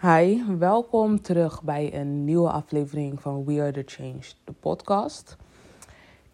Hi, 0.00 0.42
welkom 0.58 1.22
terug 1.22 1.62
bij 1.62 1.94
een 1.94 2.24
nieuwe 2.24 2.50
aflevering 2.50 3.20
van 3.20 3.44
We 3.44 3.60
Are 3.60 3.70
The 3.70 3.82
Change, 3.86 4.20
de 4.44 4.52
podcast. 4.60 5.36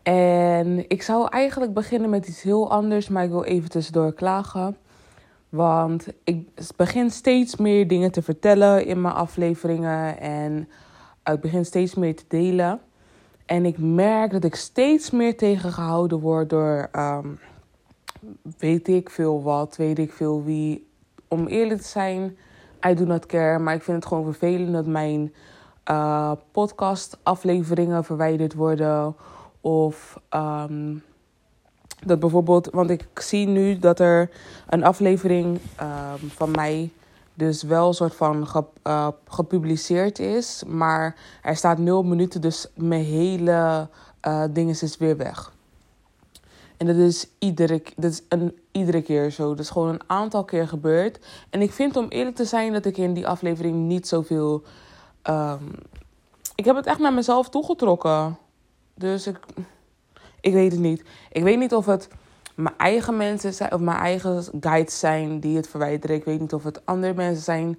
En 0.03 0.89
ik 0.89 1.03
zou 1.03 1.29
eigenlijk 1.29 1.75
beginnen 1.75 2.11
met 2.11 2.29
iets 2.29 2.43
heel 2.43 2.71
anders, 2.71 3.09
maar 3.09 3.25
ik 3.25 3.31
wil 3.31 3.45
even 3.45 3.71
tussendoor 3.71 4.15
klagen. 4.15 4.77
Want 5.49 6.07
ik 6.25 6.49
begin 6.77 7.11
steeds 7.11 7.57
meer 7.57 7.89
dingen 7.89 8.13
te 8.13 8.23
vertellen 8.23 8.87
in 8.87 9.01
mijn 9.01 9.15
afleveringen 9.15 10.21
en 10.21 10.69
ik 11.33 11.41
begin 11.41 11.65
steeds 11.65 11.95
meer 11.95 12.17
te 12.17 12.25
delen. 12.29 12.81
En 13.47 13.65
ik 13.65 13.79
merk 13.79 14.31
dat 14.31 14.45
ik 14.45 14.55
steeds 14.55 15.11
meer 15.11 15.37
tegengehouden 15.37 16.21
word 16.21 16.51
door 16.51 16.89
ehm, 16.93 17.29
weet 18.59 18.89
ik 18.89 19.11
veel 19.11 19.43
wat, 19.43 19.77
weet 19.77 19.99
ik 19.99 20.13
veel 20.13 20.45
wie. 20.45 20.89
Om 21.29 21.47
eerlijk 21.47 21.81
te 21.81 21.89
zijn, 21.89 22.37
I 22.89 22.95
do 22.95 23.05
not 23.05 23.27
care. 23.27 23.59
Maar 23.59 23.75
ik 23.75 23.83
vind 23.83 23.97
het 23.97 24.07
gewoon 24.07 24.25
vervelend 24.25 24.73
dat 24.73 24.87
mijn 24.87 25.35
uh, 25.91 26.33
podcast-afleveringen 26.51 28.05
verwijderd 28.05 28.55
worden. 28.55 29.17
Of 29.61 30.21
um, 30.31 31.03
dat 32.07 32.21
bijvoorbeeld, 32.21 32.69
want 32.73 32.91
ik 32.91 33.07
zie 33.15 33.47
nu 33.47 33.79
dat 33.79 34.01
er 34.01 34.31
een 34.69 34.85
aflevering 34.85 35.59
um, 35.81 36.31
van 36.31 36.51
mij 36.51 36.91
dus 37.35 37.63
wel 37.63 37.89
een 37.89 37.95
soort 37.95 38.15
van 38.15 38.47
ge, 38.47 38.65
uh, 38.85 39.09
gepubliceerd 39.29 40.19
is. 40.19 40.65
Maar 40.67 41.17
er 41.43 41.57
staat 41.57 41.79
nul 41.79 42.03
minuten, 42.03 42.41
dus 42.41 42.67
mijn 42.75 43.05
hele 43.05 43.89
uh, 44.29 44.45
ding 44.51 44.71
is 44.71 44.97
weer 44.97 45.17
weg. 45.17 45.54
En 46.77 46.87
dat 46.87 46.97
is, 46.97 47.27
iedere, 47.39 47.83
dat 47.97 48.11
is 48.11 48.23
een, 48.29 48.59
iedere 48.71 49.03
keer 49.03 49.31
zo. 49.31 49.49
Dat 49.49 49.59
is 49.59 49.71
gewoon 49.71 49.89
een 49.89 50.03
aantal 50.07 50.45
keer 50.45 50.69
gebeurd. 50.69 51.19
En 51.51 51.63
ik 51.63 51.73
vind 51.73 51.97
om 51.97 52.09
eerlijk 52.09 52.37
te 52.37 52.45
zijn 52.45 52.73
dat 52.73 52.85
ik 52.85 52.97
in 52.97 53.15
die 53.15 53.27
aflevering 53.27 53.77
niet 53.77 54.09
zoveel. 54.09 54.63
Um, 55.31 55.73
ik 56.55 56.65
heb 56.65 56.77
het 56.77 56.87
echt 56.87 56.99
naar 56.99 57.13
mezelf 57.13 57.49
toegetrokken. 57.49 58.39
Dus 58.95 59.27
ik. 59.27 59.39
Ik 60.41 60.53
weet 60.53 60.73
het 60.73 60.81
niet. 60.81 61.05
Ik 61.33 61.43
weet 61.43 61.59
niet 61.59 61.75
of 61.75 61.87
het 61.87 62.09
mijn 62.55 62.75
eigen 62.77 63.17
mensen 63.17 63.55
zijn 63.55 63.73
of 63.73 63.81
mijn 63.81 63.99
eigen 63.99 64.45
guides 64.61 64.99
zijn 64.99 65.41
die 65.41 65.57
het 65.57 65.69
verwijderen. 65.69 66.17
Ik 66.17 66.25
weet 66.25 66.41
niet 66.41 66.53
of 66.53 66.65
het 66.65 66.87
andere 66.87 67.15
mensen 67.15 67.45
zijn 67.45 67.79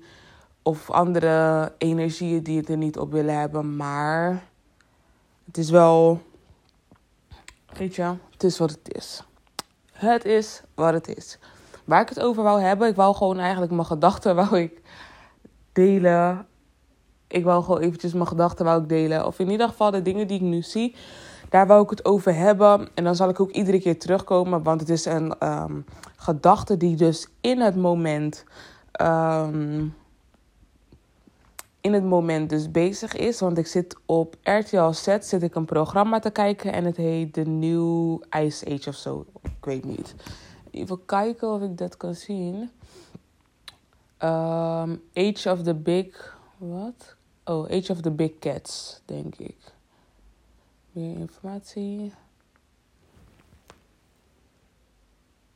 of 0.61 0.89
andere 0.91 1.73
energieën 1.77 2.43
die 2.43 2.57
het 2.57 2.69
er 2.69 2.77
niet 2.77 2.97
op 2.97 3.11
willen 3.11 3.39
hebben. 3.39 3.75
Maar 3.75 4.43
het 5.45 5.57
is 5.57 5.69
wel. 5.69 6.21
Weet 7.77 7.95
je, 7.95 8.13
het 8.35 8.43
is 8.43 8.57
wat 8.57 8.69
het 8.69 8.95
is. 8.95 9.23
Het 9.91 10.25
is 10.25 10.61
wat 10.73 10.93
het 10.93 11.17
is. 11.17 11.37
Waar 11.85 12.01
ik 12.01 12.09
het 12.09 12.19
over 12.19 12.43
wou 12.43 12.61
hebben, 12.61 12.87
ik 12.87 12.95
wou 12.95 13.15
gewoon 13.15 13.39
eigenlijk 13.39 13.71
mijn 13.71 13.85
gedachten 13.85 14.35
wou 14.35 14.59
ik 14.59 14.81
delen. 15.71 16.47
Ik 17.27 17.43
wou 17.43 17.63
gewoon 17.63 17.79
eventjes 17.79 18.13
mijn 18.13 18.27
gedachten 18.27 18.65
wou 18.65 18.81
ik 18.81 18.89
delen. 18.89 19.25
Of 19.25 19.39
in 19.39 19.49
ieder 19.49 19.67
geval 19.67 19.91
de 19.91 20.01
dingen 20.01 20.27
die 20.27 20.37
ik 20.37 20.43
nu 20.43 20.61
zie. 20.61 20.95
Daar 21.49 21.67
wou 21.67 21.83
ik 21.83 21.89
het 21.89 22.05
over 22.05 22.35
hebben. 22.35 22.89
En 22.93 23.03
dan 23.03 23.15
zal 23.15 23.29
ik 23.29 23.39
ook 23.39 23.51
iedere 23.51 23.79
keer 23.79 23.99
terugkomen. 23.99 24.63
Want 24.63 24.79
het 24.79 24.89
is 24.89 25.05
een 25.05 25.35
um, 25.47 25.85
gedachte 26.15 26.77
die 26.77 26.95
dus 26.95 27.27
in 27.41 27.59
het 27.59 27.75
moment. 27.75 28.43
Um, 29.01 29.95
in 31.85 31.93
het 31.93 32.03
moment 32.03 32.49
dus 32.49 32.71
bezig 32.71 33.13
is. 33.13 33.39
Want 33.39 33.57
ik 33.57 33.67
zit 33.67 33.97
op 34.05 34.35
RTL 34.43 34.91
Z 34.91 35.17
zit 35.19 35.43
ik 35.43 35.55
een 35.55 35.65
programma 35.65 36.19
te 36.19 36.29
kijken. 36.29 36.73
En 36.73 36.85
het 36.85 36.97
heet 36.97 37.33
The 37.33 37.41
New 37.41 38.21
Ice 38.29 38.65
Age 38.73 38.89
of 38.89 38.95
zo. 38.95 39.25
Ik 39.43 39.65
weet 39.65 39.83
niet. 39.83 40.15
Even 40.71 41.05
kijken 41.05 41.49
of 41.49 41.61
ik 41.61 41.77
dat 41.77 41.97
kan 41.97 42.15
zien. 42.15 42.55
Um, 44.19 45.01
Age 45.13 45.51
of 45.51 45.61
the 45.61 45.75
Big... 45.75 46.37
Wat? 46.57 47.15
Oh, 47.43 47.69
Age 47.69 47.91
of 47.91 48.01
the 48.01 48.11
Big 48.11 48.39
Cats, 48.39 49.01
denk 49.05 49.35
ik. 49.35 49.57
Meer 50.91 51.17
informatie. 51.17 52.13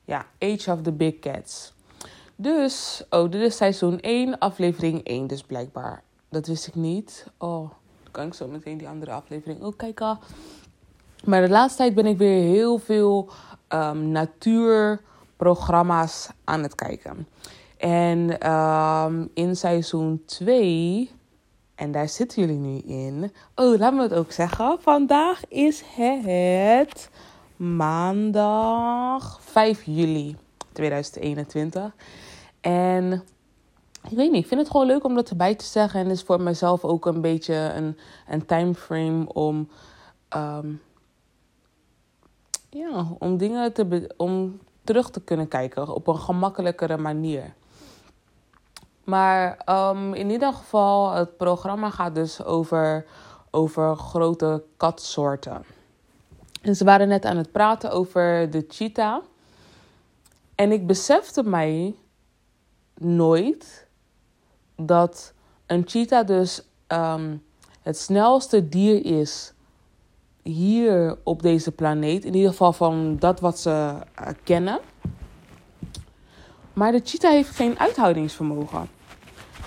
Ja, 0.06 0.25
Age 0.40 0.72
of 0.72 0.81
the 0.81 0.91
Big 0.91 1.19
Cats. 1.19 1.73
Dus, 2.35 3.03
oh, 3.09 3.31
dit 3.31 3.41
is 3.41 3.57
seizoen 3.57 4.00
1, 4.00 4.38
aflevering 4.38 5.03
1 5.03 5.28
dus 5.28 5.41
blijkbaar. 5.41 6.03
Dat 6.29 6.47
wist 6.47 6.67
ik 6.67 6.75
niet. 6.75 7.28
Oh, 7.38 7.69
dan 8.03 8.12
kan 8.12 8.25
ik 8.25 8.34
zo 8.34 8.47
meteen 8.47 8.78
die 8.78 8.88
andere 8.88 9.12
aflevering 9.12 9.62
ook 9.62 9.78
kijken. 9.78 10.19
Maar 11.25 11.41
de 11.41 11.50
laatste 11.50 11.78
tijd 11.78 11.95
ben 11.95 12.06
ik 12.06 12.17
weer 12.17 12.41
heel 12.41 12.78
veel 12.78 13.29
um, 13.69 14.07
natuurprogramma's 14.07 16.29
aan 16.44 16.63
het 16.63 16.75
kijken. 16.75 17.28
En 17.78 18.51
um, 18.51 19.29
in 19.34 19.56
seizoen 19.56 20.23
2, 20.25 21.12
en 21.75 21.91
daar 21.91 22.09
zitten 22.09 22.41
jullie 22.41 22.59
nu 22.59 22.78
in. 22.78 23.31
Oh, 23.56 23.79
laat 23.79 23.94
me 23.94 24.01
het 24.01 24.13
ook 24.13 24.31
zeggen. 24.31 24.78
Vandaag 24.81 25.47
is 25.47 25.84
het 25.96 27.09
maandag 27.56 29.40
5 29.41 29.84
juli 29.84 30.35
2021. 30.72 31.96
En 32.61 33.23
ik 34.09 34.18
weet 34.18 34.31
niet, 34.31 34.44
ik 34.44 34.47
vind 34.47 34.62
het 34.62 34.70
gewoon 34.70 34.86
leuk 34.86 35.03
om 35.03 35.16
dat 35.16 35.30
erbij 35.30 35.56
te 35.56 35.66
zeggen. 35.66 36.00
En 36.00 36.08
het 36.08 36.16
is 36.16 36.24
voor 36.24 36.42
mezelf 36.42 36.84
ook 36.84 37.06
een 37.06 37.22
beetje 37.22 37.53
een, 37.56 37.97
een 38.28 38.46
timeframe 38.46 39.34
om, 39.34 39.70
um, 40.36 40.81
ja, 42.70 43.08
om 43.20 43.38
dingen 43.38 43.74
te 43.74 44.14
om 44.18 44.59
terug 44.84 45.09
te 45.09 45.22
kunnen 45.22 45.47
kijken 45.47 45.94
op 45.94 46.08
een 46.08 46.18
gemakkelijkere 46.18 46.97
manier. 46.97 47.53
Maar 49.03 49.62
um, 49.66 50.14
in 50.14 50.30
ieder 50.30 50.53
geval, 50.53 51.12
het 51.12 51.38
programma 51.38 51.90
gaat 51.90 52.16
dus 52.16 52.44
over, 52.44 53.06
over 53.52 53.96
grote 53.96 54.64
katsoorten. 54.78 55.64
En 56.62 56.76
ze 56.76 56.84
waren 56.84 57.08
net 57.08 57.26
aan 57.26 57.38
het 57.38 57.52
praten 57.52 57.91
over 57.91 58.50
de 58.50 58.66
cheetah. 58.68 59.24
En 60.56 60.72
ik 60.72 60.88
besefte 60.88 61.44
mij 61.44 61.96
nooit 62.97 63.88
dat 64.79 65.34
een 65.66 65.84
cheetah 65.85 66.28
dus 66.28 66.62
um, 66.88 67.44
het 67.81 67.97
snelste 67.97 68.69
dier 68.69 69.06
is 69.06 69.53
hier 70.44 71.17
op 71.23 71.41
deze 71.41 71.72
planeet. 71.72 72.25
In 72.25 72.35
ieder 72.35 72.50
geval 72.50 72.73
van 72.73 73.17
dat 73.17 73.40
wat 73.40 73.59
ze 73.59 73.69
uh, 73.69 74.28
kennen. 74.44 74.79
Maar 76.73 76.91
de 76.91 77.01
cheetah 77.03 77.31
heeft 77.31 77.56
geen 77.56 77.79
uithoudingsvermogen. 77.79 78.90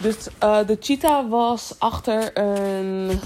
Dus 0.00 0.28
uh, 0.42 0.66
de 0.66 0.76
cheetah 0.80 1.30
was 1.30 1.74
achter 1.78 2.38
een 2.38 3.20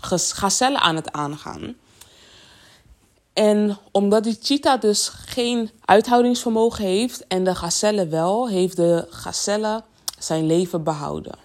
gazelle 0.00 0.78
aan 0.78 0.96
het 0.96 1.12
aangaan. 1.12 1.74
En 3.32 3.78
omdat 3.92 4.24
die 4.24 4.38
cheetah 4.40 4.80
dus 4.80 5.08
geen 5.08 5.70
uithoudingsvermogen 5.84 6.84
heeft 6.84 7.26
en 7.26 7.44
de 7.44 7.54
gazelle 7.54 8.06
wel, 8.06 8.48
heeft 8.48 8.76
de 8.76 9.06
gazelle 9.10 9.82
zijn 10.22 10.46
leven 10.46 10.82
behouden. 10.82 11.38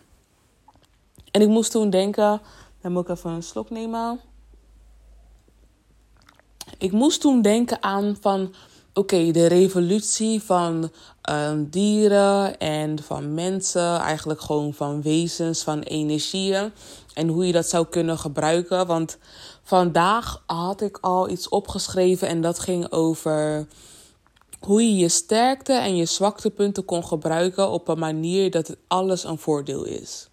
En 1.32 1.42
ik 1.42 1.48
moest 1.48 1.72
toen 1.72 1.90
denken, 1.90 2.42
dan 2.82 2.92
moet 2.92 3.10
ik 3.10 3.18
even 3.18 3.30
een 3.32 3.44
slok 3.44 3.70
nemen. 3.70 4.20
Ik 6.78 6.92
moest 6.92 7.22
toen 7.22 7.42
denken 7.42 7.84
aan 7.84 8.18
van, 8.22 8.54
oké, 8.94 9.32
de 9.32 9.46
revolutie 9.46 10.42
van 10.42 10.92
uh, 11.30 11.52
dieren 11.58 12.58
en 12.58 13.04
van 13.04 13.34
mensen, 13.34 14.00
eigenlijk 14.00 14.42
gewoon 14.42 14.74
van 14.74 15.02
wezens, 15.02 15.64
van 15.64 15.80
energieën 15.80 16.72
en 17.14 17.28
hoe 17.28 17.48
je 17.48 17.52
dat 17.52 17.70
zou 17.70 17.86
kunnen 17.86 18.18
gebruiken. 18.18 18.88
Want 18.88 19.18
vandaag 19.64 20.44
had 20.46 20.82
ik 20.82 20.98
al 21.02 21.30
iets 21.30 21.50
opgeschreven 21.50 22.28
en 22.28 22.42
dat 22.42 22.60
ging 22.60 22.92
over 22.92 23.68
hoe 24.66 24.84
je 24.84 24.96
je 24.96 25.10
sterkte 25.10 25.74
en 25.74 25.96
je 25.96 26.06
zwaktepunten 26.06 26.86
kon 26.86 27.06
gebruiken 27.06 27.70
op 27.70 27.88
een 27.88 28.00
manier 28.00 28.52
dat 28.52 28.68
het 28.68 28.78
alles 28.88 29.24
een 29.24 29.38
voordeel 29.38 29.84
is. 29.84 30.30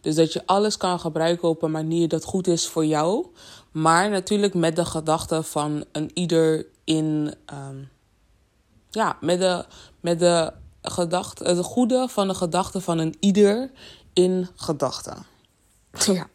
Dus 0.00 0.14
dat 0.14 0.32
je 0.32 0.46
alles 0.46 0.76
kan 0.76 1.00
gebruiken 1.00 1.48
op 1.48 1.62
een 1.62 1.70
manier 1.70 2.08
dat 2.08 2.24
goed 2.24 2.46
is 2.46 2.66
voor 2.66 2.86
jou, 2.86 3.26
maar 3.70 4.10
natuurlijk 4.10 4.54
met 4.54 4.76
de 4.76 4.84
gedachte 4.84 5.42
van 5.42 5.84
een 5.92 6.10
ieder 6.14 6.66
in. 6.84 7.34
Um, 7.52 7.88
ja, 8.90 9.16
met 9.20 9.38
de, 9.38 9.64
met 10.00 10.18
de 10.18 10.52
gedachte, 10.82 11.44
het 11.44 11.64
goede 11.64 12.06
van 12.08 12.28
de 12.28 12.34
gedachte 12.34 12.80
van 12.80 12.98
een 12.98 13.16
ieder 13.20 13.70
in 14.12 14.48
gedachten. 14.56 15.26
Ja, 15.92 16.26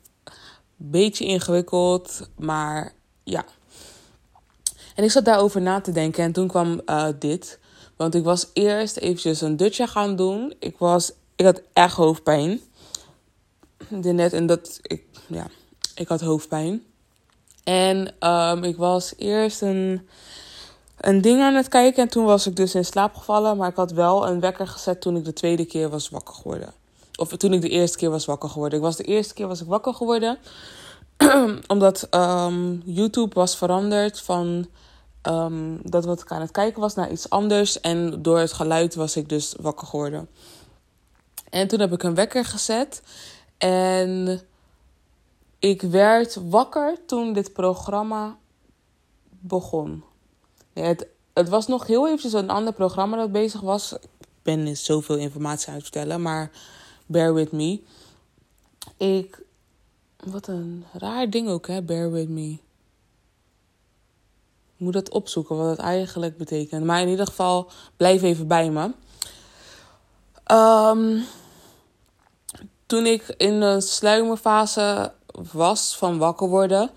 beetje 0.75 1.25
ingewikkeld, 1.25 2.29
maar 2.37 2.93
ja. 3.23 3.45
En 4.99 5.05
ik 5.05 5.11
zat 5.11 5.25
daarover 5.25 5.61
na 5.61 5.81
te 5.81 5.91
denken 5.91 6.23
en 6.23 6.31
toen 6.31 6.47
kwam 6.47 6.81
uh, 6.85 7.07
dit. 7.19 7.59
Want 7.95 8.15
ik 8.15 8.23
was 8.23 8.49
eerst 8.53 8.97
eventjes 8.97 9.41
een 9.41 9.57
dutje 9.57 9.87
gaan 9.87 10.15
doen. 10.15 10.53
Ik, 10.59 10.77
was, 10.77 11.11
ik 11.35 11.45
had 11.45 11.61
echt 11.73 11.95
hoofdpijn. 11.95 12.61
Net 13.89 14.33
en 14.33 14.45
dat, 14.45 14.79
ik, 14.81 15.03
ja, 15.27 15.47
ik 15.95 16.07
had 16.07 16.21
hoofdpijn. 16.21 16.83
En 17.63 18.13
um, 18.19 18.63
ik 18.63 18.77
was 18.77 19.13
eerst 19.17 19.61
een, 19.61 20.07
een 20.97 21.21
ding 21.21 21.41
aan 21.41 21.55
het 21.55 21.67
kijken. 21.67 22.03
En 22.03 22.09
toen 22.09 22.25
was 22.25 22.47
ik 22.47 22.55
dus 22.55 22.75
in 22.75 22.85
slaap 22.85 23.15
gevallen. 23.15 23.57
Maar 23.57 23.69
ik 23.69 23.75
had 23.75 23.91
wel 23.91 24.27
een 24.27 24.39
wekker 24.39 24.67
gezet 24.67 25.01
toen 25.01 25.15
ik 25.15 25.25
de 25.25 25.33
tweede 25.33 25.65
keer 25.65 25.89
was 25.89 26.09
wakker 26.09 26.33
geworden. 26.33 26.73
of 27.15 27.37
toen 27.37 27.53
ik 27.53 27.61
de 27.61 27.69
eerste 27.69 27.97
keer 27.97 28.09
was 28.09 28.25
wakker 28.25 28.49
geworden. 28.49 28.77
Ik 28.77 28.85
was 28.85 28.95
de 28.95 29.03
eerste 29.03 29.33
keer 29.33 29.47
was 29.47 29.61
ik 29.61 29.67
wakker 29.67 29.93
geworden. 29.93 30.37
omdat 31.67 32.07
um, 32.11 32.81
YouTube 32.85 33.35
was 33.35 33.57
veranderd 33.57 34.21
van 34.21 34.67
um, 35.23 35.79
dat 35.83 36.05
wat 36.05 36.21
ik 36.21 36.31
aan 36.31 36.41
het 36.41 36.51
kijken 36.51 36.81
was 36.81 36.95
naar 36.95 37.11
iets 37.11 37.29
anders. 37.29 37.79
En 37.79 38.21
door 38.21 38.39
het 38.39 38.53
geluid 38.53 38.95
was 38.95 39.15
ik 39.15 39.29
dus 39.29 39.55
wakker 39.59 39.87
geworden. 39.87 40.29
En 41.49 41.67
toen 41.67 41.79
heb 41.79 41.91
ik 41.91 42.03
een 42.03 42.15
wekker 42.15 42.45
gezet. 42.45 43.01
En 43.57 44.41
ik 45.59 45.81
werd 45.81 46.35
wakker 46.49 47.05
toen 47.05 47.33
dit 47.33 47.53
programma 47.53 48.37
begon. 49.29 50.03
het, 50.73 51.07
het 51.33 51.49
was 51.49 51.67
nog 51.67 51.87
heel 51.87 52.07
eventjes 52.07 52.33
een 52.33 52.49
ander 52.49 52.73
programma 52.73 53.17
dat 53.17 53.31
bezig 53.31 53.61
was. 53.61 53.93
Ik 53.93 54.07
ben 54.41 54.63
niet 54.63 54.77
zoveel 54.77 55.17
informatie 55.17 55.67
aan 55.67 55.73
het 55.73 55.83
vertellen, 55.83 56.21
maar 56.21 56.51
bear 57.05 57.33
with 57.33 57.51
me. 57.51 57.81
Ik. 58.97 59.41
Wat 60.25 60.47
een 60.47 60.85
raar 60.93 61.29
ding 61.29 61.49
ook, 61.49 61.67
hè? 61.67 61.81
Bear 61.81 62.11
with 62.11 62.29
me. 62.29 62.57
Ik 64.79 64.85
moet 64.85 64.93
dat 64.93 65.09
opzoeken 65.09 65.57
wat 65.57 65.69
het 65.69 65.79
eigenlijk 65.79 66.37
betekent. 66.37 66.85
Maar 66.85 67.01
in 67.01 67.07
ieder 67.07 67.25
geval, 67.25 67.71
blijf 67.97 68.21
even 68.21 68.47
bij 68.47 68.69
me. 68.69 68.91
Um, 70.51 71.23
toen 72.85 73.05
ik 73.05 73.33
in 73.37 73.59
de 73.59 73.81
sluimerfase 73.81 75.11
was 75.51 75.97
van 75.97 76.17
wakker 76.17 76.47
worden, 76.47 76.89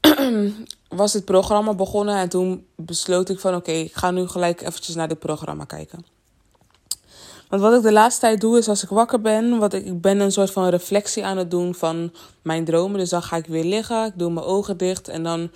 was 0.88 1.12
het 1.12 1.24
programma 1.24 1.74
begonnen. 1.74 2.16
En 2.16 2.28
toen 2.28 2.66
besloot 2.76 3.28
ik 3.28 3.38
van 3.40 3.54
oké, 3.54 3.72
ik 3.72 3.94
ga 3.94 4.10
nu 4.10 4.28
gelijk 4.28 4.60
eventjes 4.60 4.94
naar 4.94 5.08
dit 5.08 5.18
programma 5.18 5.64
kijken. 5.64 6.06
Want 7.48 7.62
wat 7.62 7.74
ik 7.74 7.82
de 7.82 7.92
laatste 7.92 8.20
tijd 8.20 8.40
doe 8.40 8.58
is 8.58 8.68
als 8.68 8.82
ik 8.82 8.88
wakker 8.88 9.20
ben, 9.20 9.58
wat 9.58 9.72
ik, 9.72 9.86
ik 9.86 10.00
ben 10.00 10.20
een 10.20 10.32
soort 10.32 10.50
van 10.50 10.68
reflectie 10.68 11.24
aan 11.24 11.36
het 11.36 11.50
doen 11.50 11.74
van 11.74 12.12
mijn 12.42 12.64
dromen. 12.64 12.98
Dus 12.98 13.10
dan 13.10 13.22
ga 13.22 13.36
ik 13.36 13.46
weer 13.46 13.64
liggen, 13.64 14.06
ik 14.06 14.18
doe 14.18 14.30
mijn 14.30 14.46
ogen 14.46 14.76
dicht 14.76 15.08
en 15.08 15.22
dan 15.22 15.50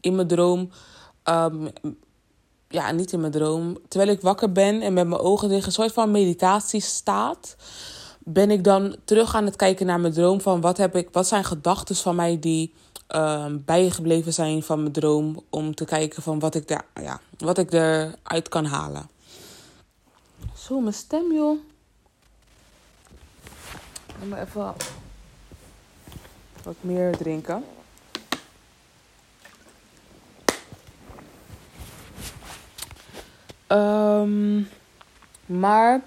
in 0.00 0.14
mijn 0.14 0.28
droom, 0.28 0.70
um, 1.24 1.70
ja 2.68 2.90
niet 2.90 3.12
in 3.12 3.20
mijn 3.20 3.32
droom, 3.32 3.78
terwijl 3.88 4.10
ik 4.10 4.20
wakker 4.20 4.52
ben 4.52 4.80
en 4.80 4.92
met 4.92 5.06
mijn 5.06 5.20
ogen 5.20 5.48
dicht, 5.48 5.66
een 5.66 5.72
soort 5.72 5.92
van 5.92 6.10
meditatie 6.10 6.80
staat 6.80 7.56
ben 8.24 8.50
ik 8.50 8.64
dan 8.64 8.96
terug 9.04 9.34
aan 9.34 9.44
het 9.44 9.56
kijken 9.56 9.86
naar 9.86 10.00
mijn 10.00 10.12
droom. 10.12 10.40
Van 10.40 10.60
wat, 10.60 10.76
heb 10.76 10.96
ik, 10.96 11.08
wat 11.12 11.26
zijn 11.26 11.44
gedachten 11.44 11.96
van 11.96 12.16
mij 12.16 12.38
die 12.38 12.74
uh, 13.10 13.46
bijgebleven 13.50 14.32
zijn 14.32 14.62
van 14.62 14.80
mijn 14.80 14.92
droom. 14.92 15.44
Om 15.50 15.74
te 15.74 15.84
kijken 15.84 16.22
van 16.22 16.38
wat 16.38 16.54
ik, 16.54 16.68
daar, 16.68 16.84
ja, 16.94 17.20
wat 17.38 17.58
ik 17.58 17.72
eruit 17.72 18.48
kan 18.48 18.64
halen. 18.64 19.08
Zo, 20.56 20.80
mijn 20.80 20.94
stem 20.94 21.32
joh. 21.32 21.58
Ik 24.06 24.28
moet 24.28 24.38
even 24.38 24.74
wat 26.62 26.76
meer 26.80 27.16
drinken. 27.16 27.64
Um, 33.72 34.68
maar 35.46 36.02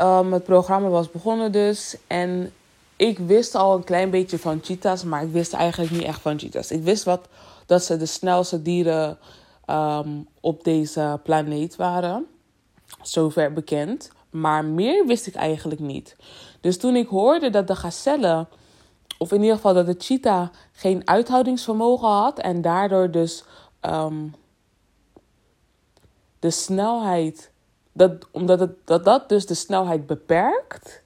Um, 0.00 0.32
het 0.32 0.44
programma 0.44 0.88
was 0.88 1.10
begonnen 1.10 1.52
dus. 1.52 1.96
En 2.06 2.52
ik 2.96 3.18
wist 3.18 3.54
al 3.54 3.74
een 3.74 3.84
klein 3.84 4.10
beetje 4.10 4.38
van 4.38 4.60
cheetahs, 4.62 5.04
maar 5.04 5.22
ik 5.22 5.32
wist 5.32 5.52
eigenlijk 5.52 5.92
niet 5.92 6.02
echt 6.02 6.20
van 6.20 6.38
cheetahs. 6.38 6.70
Ik 6.70 6.82
wist 6.82 7.04
wat, 7.04 7.28
dat 7.66 7.84
ze 7.84 7.96
de 7.96 8.06
snelste 8.06 8.62
dieren 8.62 9.18
um, 9.70 10.26
op 10.40 10.64
deze 10.64 11.20
planeet 11.22 11.76
waren. 11.76 12.26
Zover 13.02 13.52
bekend. 13.52 14.10
Maar 14.30 14.64
meer 14.64 15.06
wist 15.06 15.26
ik 15.26 15.34
eigenlijk 15.34 15.80
niet. 15.80 16.16
Dus 16.60 16.78
toen 16.78 16.96
ik 16.96 17.08
hoorde 17.08 17.50
dat 17.50 17.66
de 17.66 17.76
gazelle, 17.76 18.46
of 19.18 19.32
in 19.32 19.40
ieder 19.40 19.56
geval 19.56 19.74
dat 19.74 19.86
de 19.86 19.96
cheetah, 19.98 20.48
geen 20.72 21.02
uithoudingsvermogen 21.08 22.08
had 22.08 22.38
en 22.38 22.62
daardoor 22.62 23.10
dus 23.10 23.44
de 26.44 26.50
snelheid 26.50 27.50
dat, 27.92 28.28
omdat 28.30 28.60
het, 28.60 28.70
dat 28.84 29.04
dat 29.04 29.28
dus 29.28 29.46
de 29.46 29.54
snelheid 29.54 30.06
beperkt, 30.06 31.02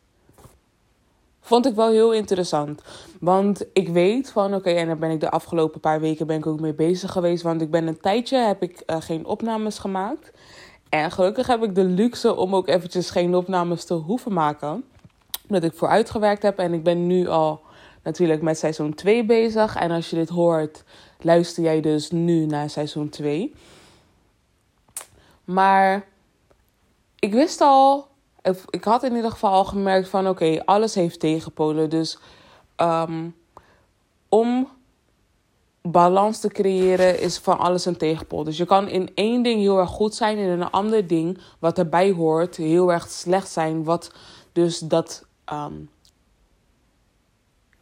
vond 1.40 1.66
ik 1.66 1.74
wel 1.74 1.90
heel 1.90 2.12
interessant. 2.12 2.82
Want 3.20 3.64
ik 3.72 3.88
weet 3.88 4.30
van, 4.30 4.54
oké, 4.54 4.70
en 4.70 4.86
daar 4.86 4.98
ben 4.98 5.10
ik 5.10 5.20
de 5.20 5.30
afgelopen 5.30 5.80
paar 5.80 6.00
weken 6.00 6.26
ben 6.26 6.36
ik 6.36 6.46
ook 6.46 6.60
mee 6.60 6.74
bezig 6.74 7.12
geweest. 7.12 7.42
Want 7.42 7.60
ik 7.60 7.70
ben 7.70 7.86
een 7.86 8.00
tijdje, 8.00 8.36
heb 8.36 8.62
ik 8.62 8.82
uh, 8.86 8.96
geen 9.00 9.26
opnames 9.26 9.78
gemaakt. 9.78 10.30
En 10.88 11.10
gelukkig 11.10 11.46
heb 11.46 11.62
ik 11.62 11.74
de 11.74 11.84
luxe 11.84 12.36
om 12.36 12.54
ook 12.54 12.68
eventjes 12.68 13.10
geen 13.10 13.34
opnames 13.34 13.84
te 13.84 13.94
hoeven 13.94 14.32
maken. 14.32 14.84
Omdat 15.48 15.64
ik 15.64 15.74
vooruitgewerkt 15.74 16.42
heb 16.42 16.58
en 16.58 16.72
ik 16.72 16.82
ben 16.82 17.06
nu 17.06 17.28
al 17.28 17.60
natuurlijk 18.02 18.42
met 18.42 18.58
seizoen 18.58 18.94
2 18.94 19.24
bezig. 19.24 19.76
En 19.76 19.90
als 19.90 20.10
je 20.10 20.16
dit 20.16 20.28
hoort, 20.28 20.84
luister 21.20 21.62
jij 21.62 21.80
dus 21.80 22.10
nu 22.10 22.46
naar 22.46 22.70
seizoen 22.70 23.08
2. 23.08 23.54
Maar 25.48 26.08
ik 27.18 27.32
wist 27.32 27.60
al, 27.60 28.08
ik 28.70 28.84
had 28.84 29.02
in 29.02 29.14
ieder 29.14 29.30
geval 29.30 29.50
al 29.50 29.64
gemerkt 29.64 30.08
van 30.08 30.28
oké, 30.28 30.62
alles 30.64 30.94
heeft 30.94 31.20
tegenpolen. 31.20 31.90
Dus 31.90 32.18
um, 32.76 33.36
om 34.28 34.68
balans 35.82 36.40
te 36.40 36.48
creëren 36.48 37.20
is 37.20 37.38
van 37.38 37.58
alles 37.58 37.84
een 37.84 37.96
tegenpol. 37.96 38.44
Dus 38.44 38.56
je 38.56 38.64
kan 38.64 38.88
in 38.88 39.10
één 39.14 39.42
ding 39.42 39.60
heel 39.60 39.78
erg 39.78 39.90
goed 39.90 40.14
zijn 40.14 40.38
en 40.38 40.44
in 40.44 40.60
een 40.60 40.70
ander 40.70 41.06
ding 41.06 41.38
wat 41.58 41.78
erbij 41.78 42.12
hoort 42.12 42.56
heel 42.56 42.92
erg 42.92 43.10
slecht 43.10 43.50
zijn. 43.50 43.84
Wat 43.84 44.12
dus 44.52 44.78
dat 44.78 45.26
um, 45.52 45.90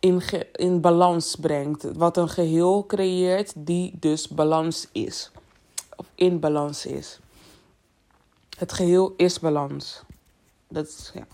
in, 0.01 0.23
in 0.53 0.81
balans 0.81 1.37
brengt. 1.37 1.93
Wat 1.97 2.17
een 2.17 2.29
geheel 2.29 2.87
creëert 2.87 3.53
die 3.57 3.97
dus 4.01 4.29
balans 4.29 4.89
is. 4.93 5.31
Of 5.97 6.07
in 6.15 6.41
balans 6.41 6.87
is. 6.87 7.21
Het 8.57 8.73
geheel 8.73 9.15
is 9.17 9.41
balans. 9.41 10.03
Dat 10.69 10.87
is, 10.87 11.13
ja. 11.15 11.27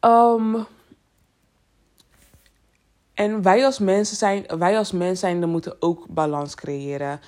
Um, 0.00 0.66
en 3.14 3.42
wij 3.42 3.64
als 3.64 3.78
mensen 3.78 4.16
zijn, 4.16 4.46
wij 4.58 4.78
als 4.78 4.92
mensen 4.92 5.16
zijn, 5.16 5.48
moeten 5.48 5.76
ook 5.80 6.06
balans 6.08 6.54
creëren. 6.54 7.20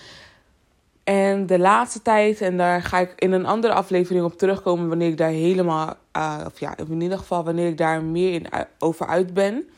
En 1.05 1.47
de 1.47 1.59
laatste 1.59 2.03
tijd, 2.03 2.41
en 2.41 2.57
daar 2.57 2.83
ga 2.83 2.99
ik 2.99 3.13
in 3.17 3.33
een 3.33 3.47
andere 3.47 3.73
aflevering 3.73 4.25
op 4.25 4.39
terugkomen 4.39 4.89
wanneer 4.89 5.09
ik 5.09 5.17
daar 5.17 5.31
helemaal, 5.31 5.95
uh, 6.17 6.41
of 6.47 6.61
ja, 6.61 6.77
in 6.77 7.01
ieder 7.01 7.19
geval 7.19 7.45
wanneer 7.45 7.69
ik 7.69 7.79
daar 7.79 8.03
meer 8.03 8.33
in, 8.33 8.47
over 8.79 9.07
uit 9.07 9.35
ben. 9.35 9.69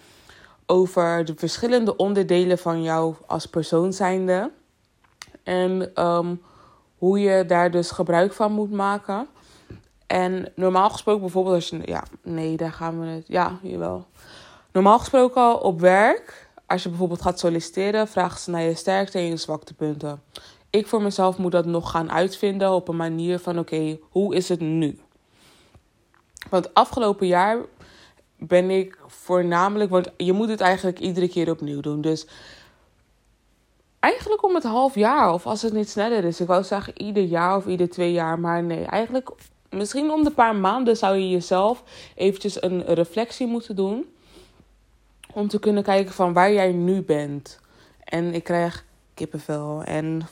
Over 0.67 1.25
de 1.25 1.35
verschillende 1.37 1.97
onderdelen 1.97 2.59
van 2.59 2.83
jou 2.83 3.15
als 3.27 3.47
persoon 3.47 3.93
zijnde. 3.93 4.51
En 5.43 6.03
um, 6.05 6.43
hoe 7.03 7.21
je 7.21 7.47
daar 7.47 7.71
dus 7.71 7.91
gebruik 7.91 8.33
van 8.33 8.53
moet 8.53 8.71
maken. 8.71 9.27
En 10.07 10.53
normaal 10.55 10.91
gesproken, 10.91 11.21
bijvoorbeeld 11.21 11.55
als 11.55 11.69
je. 11.69 11.81
Ja, 11.85 12.05
nee, 12.23 12.57
daar 12.57 12.73
gaan 12.73 13.01
we 13.01 13.07
het. 13.07 13.25
Ja, 13.27 13.59
jawel. 13.63 14.07
Normaal 14.73 14.99
gesproken 14.99 15.43
al 15.43 15.57
op 15.57 15.81
werk, 15.81 16.49
als 16.67 16.83
je 16.83 16.89
bijvoorbeeld 16.89 17.23
gaat 17.23 17.39
solliciteren, 17.39 18.09
vragen 18.09 18.41
ze 18.41 18.51
naar 18.51 18.63
je 18.63 18.75
sterkte 18.75 19.19
en 19.19 19.25
je 19.25 19.37
zwaktepunten. 19.37 20.23
Ik 20.71 20.87
voor 20.87 21.03
mezelf 21.03 21.39
moet 21.39 21.53
dat 21.53 21.67
nog 21.67 21.91
gaan 21.91 22.13
uitvinden 22.13 22.71
op 22.71 22.89
een 22.89 22.97
manier 22.97 23.39
van: 23.39 23.59
oké, 23.59 23.99
hoe 24.11 24.35
is 24.35 24.49
het 24.49 24.61
nu? 24.61 24.99
Want 26.51 26.75
afgelopen 26.75 27.27
jaar 27.27 27.59
ben 28.39 28.71
ik 28.71 28.99
voornamelijk, 29.07 29.91
want 29.91 30.11
je 30.17 30.33
moet 30.33 30.49
het 30.49 30.61
eigenlijk 30.61 30.99
iedere 30.99 31.29
keer 31.29 31.51
opnieuw 31.51 31.81
doen. 31.81 32.01
Dus 32.01 32.27
eigenlijk 34.03 34.45
om 34.45 34.55
het 34.55 34.65
half 34.65 34.95
jaar, 34.95 35.33
of 35.33 35.47
als 35.47 35.63
het 35.63 35.73
niet 35.73 35.91
sneller 35.91 36.25
is. 36.25 36.41
Ik 36.41 36.47
wou 36.47 36.63
zeggen 36.63 37.03
ieder 37.03 37.23
jaar 37.23 37.57
of 37.57 37.67
ieder 37.67 37.91
twee 37.91 38.13
jaar, 38.13 38.39
maar 38.39 38.63
nee, 38.63 38.85
eigenlijk 38.85 39.31
misschien 39.71 40.11
om 40.11 40.25
de 40.25 40.31
paar 40.31 40.57
maanden 40.57 40.97
zou 40.97 41.17
je 41.17 41.29
jezelf 41.29 41.83
eventjes 42.15 42.63
een 42.63 42.85
reflectie 42.85 43.47
moeten 43.47 43.77
doen. 43.77 44.15
Om 45.33 45.49
te 45.49 45.59
kunnen 45.59 45.83
kijken 45.83 46.15
van 46.15 46.33
waar 46.33 46.53
jij 46.53 46.73
nu 46.73 47.03
bent. 47.03 47.61
En 48.05 48.35
ik 48.35 48.45
krijg 48.45 48.85
kippenvel. 49.15 49.83
En 49.83 50.29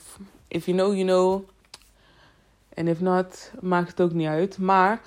if 0.47 0.65
you 0.65 0.77
know, 0.77 0.93
you 0.93 1.05
know. 1.05 1.49
En 2.73 2.87
if 2.87 2.99
not, 2.99 3.51
maakt 3.59 3.89
het 3.89 4.01
ook 4.01 4.13
niet 4.13 4.27
uit. 4.27 4.57
Maar 4.57 5.01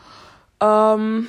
um, 0.59 1.29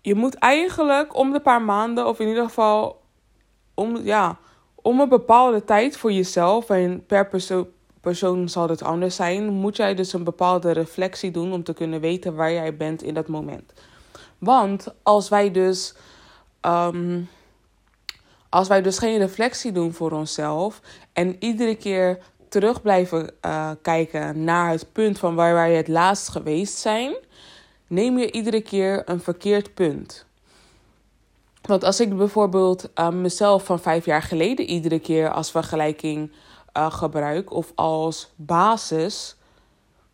je 0.00 0.14
moet 0.14 0.34
eigenlijk 0.34 1.16
om 1.16 1.32
de 1.32 1.40
paar 1.40 1.62
maanden, 1.62 2.06
of 2.06 2.18
in 2.20 2.28
ieder 2.28 2.44
geval 2.44 2.99
om, 3.80 3.96
ja, 3.96 4.38
om 4.74 5.00
een 5.00 5.08
bepaalde 5.08 5.64
tijd 5.64 5.96
voor 5.96 6.12
jezelf, 6.12 6.70
en 6.70 7.06
per 7.06 7.28
perso 7.28 7.68
persoon 8.00 8.48
zal 8.48 8.68
het 8.68 8.82
anders 8.82 9.16
zijn, 9.16 9.48
moet 9.48 9.76
jij 9.76 9.94
dus 9.94 10.12
een 10.12 10.24
bepaalde 10.24 10.70
reflectie 10.70 11.30
doen 11.30 11.52
om 11.52 11.62
te 11.62 11.74
kunnen 11.74 12.00
weten 12.00 12.34
waar 12.34 12.52
jij 12.52 12.76
bent 12.76 13.02
in 13.02 13.14
dat 13.14 13.28
moment. 13.28 13.72
Want 14.38 14.94
als 15.02 15.28
wij 15.28 15.50
dus, 15.50 15.94
um, 16.66 17.28
als 18.48 18.68
wij 18.68 18.82
dus 18.82 18.98
geen 18.98 19.18
reflectie 19.18 19.72
doen 19.72 19.92
voor 19.92 20.12
onszelf 20.12 20.80
en 21.12 21.36
iedere 21.38 21.74
keer 21.74 22.18
terug 22.48 22.82
blijven 22.82 23.30
uh, 23.44 23.70
kijken 23.82 24.44
naar 24.44 24.70
het 24.70 24.92
punt 24.92 25.18
van 25.18 25.34
waar 25.34 25.54
wij 25.54 25.74
het 25.74 25.88
laatst 25.88 26.28
geweest 26.28 26.78
zijn, 26.78 27.14
neem 27.86 28.18
je 28.18 28.32
iedere 28.32 28.60
keer 28.60 29.02
een 29.04 29.20
verkeerd 29.20 29.74
punt. 29.74 30.26
Want 31.62 31.84
als 31.84 32.00
ik 32.00 32.16
bijvoorbeeld 32.16 32.88
mezelf 33.12 33.64
van 33.64 33.78
vijf 33.78 34.04
jaar 34.04 34.22
geleden 34.22 34.64
iedere 34.64 34.98
keer 34.98 35.32
als 35.32 35.50
vergelijking 35.50 36.32
uh, 36.76 36.92
gebruik 36.92 37.52
of 37.52 37.72
als 37.74 38.32
basis, 38.36 39.36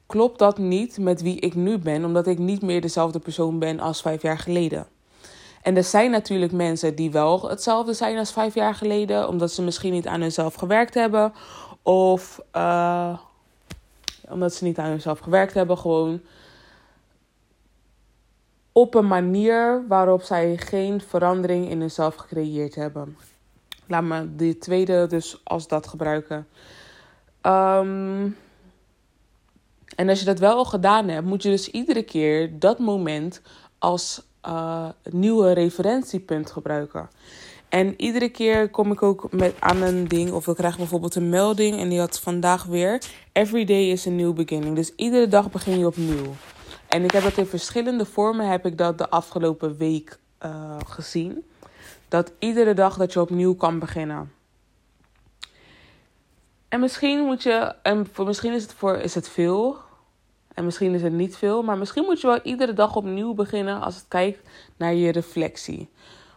klopt 0.06 0.38
dat 0.38 0.58
niet 0.58 0.98
met 0.98 1.22
wie 1.22 1.40
ik 1.40 1.54
nu 1.54 1.78
ben, 1.78 2.04
omdat 2.04 2.26
ik 2.26 2.38
niet 2.38 2.62
meer 2.62 2.80
dezelfde 2.80 3.18
persoon 3.18 3.58
ben 3.58 3.80
als 3.80 4.02
vijf 4.02 4.22
jaar 4.22 4.38
geleden. 4.38 4.86
En 5.62 5.76
er 5.76 5.84
zijn 5.84 6.10
natuurlijk 6.10 6.52
mensen 6.52 6.94
die 6.94 7.10
wel 7.10 7.48
hetzelfde 7.48 7.92
zijn 7.92 8.18
als 8.18 8.32
vijf 8.32 8.54
jaar 8.54 8.74
geleden, 8.74 9.28
omdat 9.28 9.52
ze 9.52 9.62
misschien 9.62 9.92
niet 9.92 10.06
aan 10.06 10.20
hunzelf 10.20 10.54
gewerkt 10.54 10.94
hebben. 10.94 11.32
Of 11.82 12.40
uh, 12.56 13.18
omdat 14.28 14.54
ze 14.54 14.64
niet 14.64 14.78
aan 14.78 14.90
hunzelf 14.90 15.18
gewerkt 15.18 15.54
hebben, 15.54 15.78
gewoon 15.78 16.20
op 18.76 18.94
een 18.94 19.06
manier 19.06 19.84
waarop 19.88 20.22
zij 20.22 20.56
geen 20.56 21.00
verandering 21.00 21.70
in 21.70 21.80
hunzelf 21.80 22.14
gecreëerd 22.14 22.74
hebben. 22.74 23.16
Laat 23.86 24.02
me 24.02 24.36
de 24.36 24.58
tweede 24.58 25.06
dus 25.06 25.40
als 25.44 25.68
dat 25.68 25.86
gebruiken. 25.86 26.46
Um, 27.42 28.36
en 29.94 30.08
als 30.08 30.18
je 30.18 30.24
dat 30.24 30.38
wel 30.38 30.56
al 30.56 30.64
gedaan 30.64 31.08
hebt, 31.08 31.26
moet 31.26 31.42
je 31.42 31.48
dus 31.48 31.70
iedere 31.70 32.02
keer 32.02 32.58
dat 32.58 32.78
moment 32.78 33.40
als 33.78 34.22
uh, 34.48 34.88
nieuwe 35.10 35.52
referentiepunt 35.52 36.50
gebruiken. 36.50 37.08
En 37.68 37.94
iedere 37.96 38.28
keer 38.28 38.70
kom 38.70 38.92
ik 38.92 39.02
ook 39.02 39.32
met 39.32 39.54
aan 39.58 39.82
een 39.82 40.08
ding, 40.08 40.32
of 40.32 40.44
we 40.46 40.54
krijgen 40.54 40.78
bijvoorbeeld 40.78 41.14
een 41.14 41.28
melding 41.28 41.78
en 41.78 41.88
die 41.88 41.98
had 41.98 42.20
vandaag 42.20 42.64
weer. 42.64 43.02
Every 43.32 43.64
day 43.64 43.90
is 43.90 44.06
a 44.06 44.10
new 44.10 44.34
beginning. 44.34 44.76
Dus 44.76 44.94
iedere 44.96 45.28
dag 45.28 45.50
begin 45.50 45.78
je 45.78 45.86
opnieuw. 45.86 46.34
En 46.88 47.04
ik 47.04 47.10
heb 47.10 47.22
dat 47.22 47.36
in 47.36 47.46
verschillende 47.46 48.04
vormen, 48.04 48.48
heb 48.48 48.66
ik 48.66 48.78
dat 48.78 48.98
de 48.98 49.10
afgelopen 49.10 49.76
week 49.76 50.18
uh, 50.44 50.76
gezien. 50.86 51.44
Dat 52.08 52.32
iedere 52.38 52.74
dag 52.74 52.96
dat 52.96 53.12
je 53.12 53.20
opnieuw 53.20 53.54
kan 53.54 53.78
beginnen. 53.78 54.32
En 56.68 56.80
misschien 56.80 57.24
moet 57.24 57.42
je, 57.42 57.74
en 57.82 58.06
misschien 58.24 58.52
is 58.52 58.62
het, 58.62 58.74
voor, 58.74 58.96
is 58.96 59.14
het 59.14 59.28
veel, 59.28 59.76
en 60.54 60.64
misschien 60.64 60.94
is 60.94 61.02
het 61.02 61.12
niet 61.12 61.36
veel, 61.36 61.62
maar 61.62 61.78
misschien 61.78 62.04
moet 62.04 62.20
je 62.20 62.26
wel 62.26 62.40
iedere 62.42 62.72
dag 62.72 62.96
opnieuw 62.96 63.34
beginnen 63.34 63.80
als 63.80 63.94
het 63.94 64.04
kijkt 64.08 64.48
naar 64.76 64.94
je 64.94 65.12
reflectie. 65.12 65.88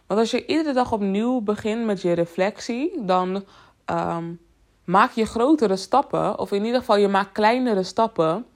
Want 0.06 0.20
als 0.20 0.30
je 0.30 0.46
iedere 0.46 0.72
dag 0.72 0.92
opnieuw 0.92 1.40
begint 1.40 1.84
met 1.84 2.02
je 2.02 2.12
reflectie, 2.12 3.04
dan 3.04 3.44
um, 3.86 4.40
maak 4.84 5.12
je 5.12 5.26
grotere 5.26 5.76
stappen, 5.76 6.38
of 6.38 6.52
in 6.52 6.64
ieder 6.64 6.80
geval 6.80 6.96
je 6.96 7.08
maakt 7.08 7.32
kleinere 7.32 7.82
stappen, 7.82 8.46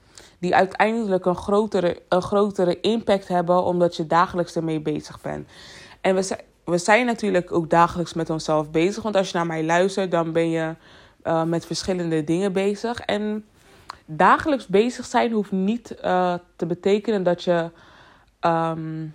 die 0.45 0.55
uiteindelijk 0.55 1.25
een 1.25 1.37
grotere, 1.37 2.03
een 2.09 2.23
grotere 2.23 2.81
impact 2.81 3.29
hebben, 3.29 3.65
omdat 3.65 3.97
je 3.97 4.07
dagelijks 4.07 4.57
ermee 4.57 4.81
bezig 4.81 5.21
bent. 5.21 5.49
En 6.01 6.15
we 6.15 6.23
zijn, 6.23 6.41
we 6.65 6.79
zijn 6.79 7.07
natuurlijk 7.07 7.53
ook 7.53 7.71
dagelijks 7.71 8.13
met 8.13 8.31
onszelf 8.31 8.71
bezig, 8.71 9.03
want 9.03 9.17
als 9.17 9.31
je 9.31 9.37
naar 9.37 9.47
mij 9.47 9.65
luistert, 9.65 10.11
dan 10.11 10.33
ben 10.33 10.51
je 10.51 10.75
uh, 11.25 11.43
met 11.43 11.67
verschillende 11.67 12.25
dingen 12.25 12.53
bezig. 12.53 13.01
En 13.01 13.45
dagelijks 14.07 14.67
bezig 14.67 15.05
zijn 15.05 15.33
hoeft 15.33 15.53
niet 15.53 15.97
uh, 16.05 16.35
te 16.57 16.67
betekenen 16.67 17.23
dat 17.23 17.43
je, 17.43 17.71
um, 18.41 19.15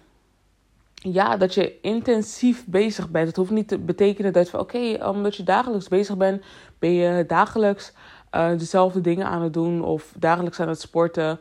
ja, 0.93 1.37
dat 1.37 1.53
je 1.53 1.79
intensief 1.81 2.65
bezig 2.65 3.09
bent. 3.09 3.27
Het 3.27 3.35
hoeft 3.35 3.51
niet 3.51 3.67
te 3.67 3.77
betekenen 3.77 4.33
dat 4.33 4.47
oké, 4.47 4.57
okay, 4.57 5.09
omdat 5.09 5.35
je 5.35 5.43
dagelijks 5.43 5.87
bezig 5.87 6.17
bent, 6.17 6.43
ben 6.79 6.93
je 6.93 7.25
dagelijks 7.27 7.93
uh, 8.35 8.49
dezelfde 8.49 9.01
dingen 9.01 9.27
aan 9.27 9.41
het 9.41 9.53
doen 9.53 9.83
of 9.83 10.13
dagelijks 10.17 10.59
aan 10.59 10.69
het 10.69 10.81
sporten. 10.81 11.39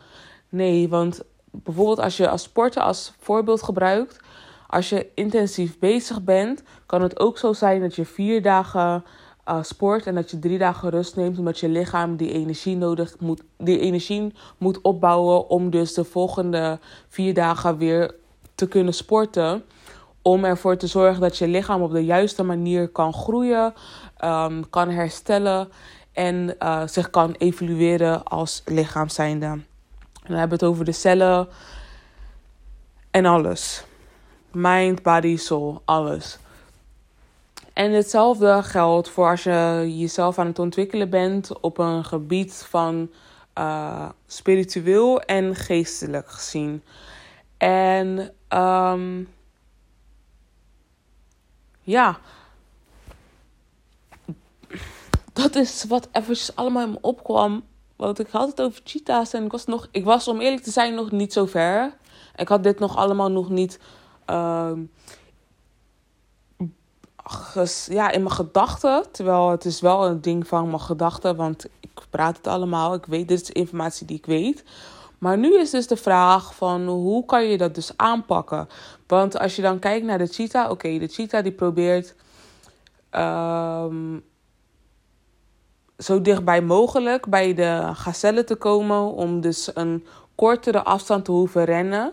Nee, 0.48 0.88
want 0.88 1.22
bijvoorbeeld 1.50 2.00
als 2.00 2.16
je 2.16 2.28
als 2.28 2.42
sporten 2.42 2.82
als 2.82 3.12
voorbeeld 3.18 3.62
gebruikt, 3.62 4.20
als 4.66 4.88
je 4.88 5.06
intensief 5.14 5.78
bezig 5.78 6.22
bent, 6.22 6.62
kan 6.86 7.02
het 7.02 7.20
ook 7.20 7.38
zo 7.38 7.52
zijn 7.52 7.80
dat 7.80 7.94
je 7.94 8.04
vier 8.04 8.42
dagen 8.42 9.04
uh, 9.48 9.62
sport 9.62 10.06
en 10.06 10.14
dat 10.14 10.30
je 10.30 10.38
drie 10.38 10.58
dagen 10.58 10.90
rust 10.90 11.16
neemt, 11.16 11.38
omdat 11.38 11.58
je 11.58 11.68
lichaam 11.68 12.16
die 12.16 12.32
energie 12.32 12.76
nodig 12.76 13.14
moet, 13.18 13.42
die 13.56 13.78
energie 13.78 14.32
moet 14.58 14.80
opbouwen 14.80 15.48
om 15.48 15.70
dus 15.70 15.94
de 15.94 16.04
volgende 16.04 16.78
vier 17.08 17.34
dagen 17.34 17.78
weer 17.78 18.14
te 18.54 18.68
kunnen 18.68 18.94
sporten. 18.94 19.64
Om 20.22 20.44
ervoor 20.44 20.76
te 20.76 20.86
zorgen 20.86 21.20
dat 21.20 21.36
je 21.36 21.48
lichaam 21.48 21.82
op 21.82 21.92
de 21.92 22.04
juiste 22.04 22.42
manier 22.42 22.88
kan 22.88 23.12
groeien, 23.12 23.74
um, 24.24 24.70
kan 24.70 24.90
herstellen 24.90 25.68
en 26.18 26.56
uh, 26.62 26.86
zich 26.86 27.10
kan 27.10 27.34
evolueren 27.38 28.24
als 28.24 28.62
lichaam 28.64 29.08
zijnde. 29.08 29.46
Dan 30.26 30.36
hebben 30.36 30.58
we 30.58 30.64
het 30.64 30.72
over 30.74 30.84
de 30.84 30.92
cellen 30.92 31.48
en 33.10 33.26
alles. 33.26 33.84
Mind, 34.52 35.02
body, 35.02 35.36
soul, 35.36 35.82
alles. 35.84 36.38
En 37.72 37.92
hetzelfde 37.92 38.62
geldt 38.62 39.08
voor 39.08 39.30
als 39.30 39.42
je 39.42 39.84
jezelf 39.96 40.38
aan 40.38 40.46
het 40.46 40.58
ontwikkelen 40.58 41.10
bent 41.10 41.60
op 41.60 41.78
een 41.78 42.04
gebied 42.04 42.66
van 42.68 43.10
uh, 43.58 44.08
spiritueel 44.26 45.20
en 45.20 45.54
geestelijk 45.54 46.30
gezien. 46.30 46.82
En 47.56 48.32
um, 48.48 49.28
ja, 51.82 52.18
dat 55.42 55.54
is 55.54 55.84
wat 55.84 56.08
eventjes 56.12 56.56
allemaal 56.56 56.82
in 56.82 56.90
me 56.90 56.98
opkwam. 57.00 57.62
Want 57.96 58.18
ik 58.18 58.28
had 58.30 58.48
het 58.48 58.60
over 58.60 58.80
cheetahs 58.84 59.32
en 59.32 59.44
ik 59.44 59.50
was, 59.50 59.64
nog, 59.64 59.88
ik 59.90 60.04
was 60.04 60.28
om 60.28 60.40
eerlijk 60.40 60.62
te 60.62 60.70
zijn 60.70 60.94
nog 60.94 61.10
niet 61.10 61.32
zo 61.32 61.46
ver. 61.46 61.96
Ik 62.36 62.48
had 62.48 62.62
dit 62.62 62.78
nog 62.78 62.96
allemaal 62.96 63.30
nog 63.30 63.48
niet 63.48 63.78
uh, 64.30 64.72
ja, 67.86 68.10
in 68.10 68.22
mijn 68.22 68.30
gedachten. 68.30 69.12
Terwijl 69.12 69.50
het 69.50 69.64
is 69.64 69.80
wel 69.80 70.06
een 70.06 70.20
ding 70.20 70.46
van 70.46 70.66
mijn 70.66 70.80
gedachten, 70.80 71.36
want 71.36 71.64
ik 71.80 72.06
praat 72.10 72.36
het 72.36 72.46
allemaal. 72.46 72.94
Ik 72.94 73.06
weet, 73.06 73.28
dit 73.28 73.40
is 73.40 73.50
informatie 73.50 74.06
die 74.06 74.16
ik 74.16 74.26
weet. 74.26 74.64
Maar 75.18 75.38
nu 75.38 75.58
is 75.58 75.70
dus 75.70 75.86
de 75.86 75.96
vraag 75.96 76.54
van 76.54 76.86
hoe 76.86 77.24
kan 77.24 77.44
je 77.44 77.58
dat 77.58 77.74
dus 77.74 77.92
aanpakken? 77.96 78.68
Want 79.06 79.38
als 79.38 79.56
je 79.56 79.62
dan 79.62 79.78
kijkt 79.78 80.06
naar 80.06 80.18
de 80.18 80.26
cheetah, 80.26 80.70
oké, 80.70 80.98
de 80.98 81.08
cheetah 81.08 81.42
die 81.42 81.52
probeert 81.52 82.14
um, 83.12 84.24
zo 85.98 86.20
dichtbij 86.20 86.62
mogelijk 86.62 87.26
bij 87.26 87.54
de 87.54 87.90
gazelle 87.94 88.44
te 88.44 88.56
komen 88.56 89.12
om 89.12 89.40
dus 89.40 89.70
een 89.74 90.06
kortere 90.34 90.82
afstand 90.82 91.24
te 91.24 91.32
hoeven 91.32 91.64
rennen. 91.64 92.12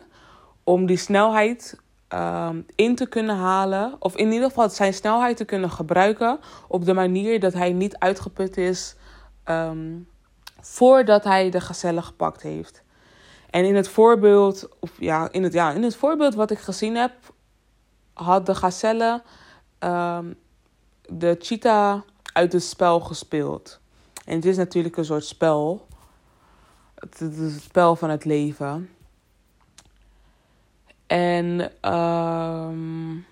Om 0.63 0.85
die 0.85 0.97
snelheid 0.97 1.79
um, 2.09 2.65
in 2.75 2.95
te 2.95 3.05
kunnen 3.07 3.35
halen. 3.35 3.95
Of 3.99 4.15
in 4.15 4.31
ieder 4.31 4.47
geval 4.47 4.69
zijn 4.69 4.93
snelheid 4.93 5.37
te 5.37 5.45
kunnen 5.45 5.69
gebruiken 5.69 6.39
op 6.67 6.85
de 6.85 6.93
manier 6.93 7.39
dat 7.39 7.53
hij 7.53 7.71
niet 7.71 7.97
uitgeput 7.97 8.57
is 8.57 8.95
um, 9.45 10.07
voordat 10.61 11.23
hij 11.23 11.49
de 11.49 11.61
gazelle 11.61 12.01
gepakt 12.01 12.41
heeft. 12.41 12.83
En 13.49 13.65
in 13.65 13.75
het 13.75 13.87
voorbeeld, 13.87 14.69
of 14.79 14.91
ja, 14.99 15.27
in 15.31 15.43
het, 15.43 15.53
ja, 15.53 15.71
in 15.71 15.83
het 15.83 15.95
voorbeeld 15.95 16.35
wat 16.35 16.51
ik 16.51 16.59
gezien 16.59 16.95
heb, 16.95 17.11
had 18.13 18.45
de 18.45 18.55
gazelle 18.55 19.21
um, 19.79 20.35
de 21.01 21.35
cheetah 21.39 22.01
uit 22.35 22.53
het 22.53 22.63
spel 22.63 22.99
gespeeld. 22.99 23.79
En 24.25 24.35
het 24.35 24.45
is 24.45 24.57
natuurlijk 24.57 24.97
een 24.97 25.05
soort 25.05 25.25
spel. 25.25 25.87
Het 26.95 27.21
is 27.21 27.53
het 27.53 27.61
spel 27.61 27.95
van 27.95 28.09
het 28.09 28.25
leven. 28.25 28.89
En 31.07 31.71
um, 31.91 33.25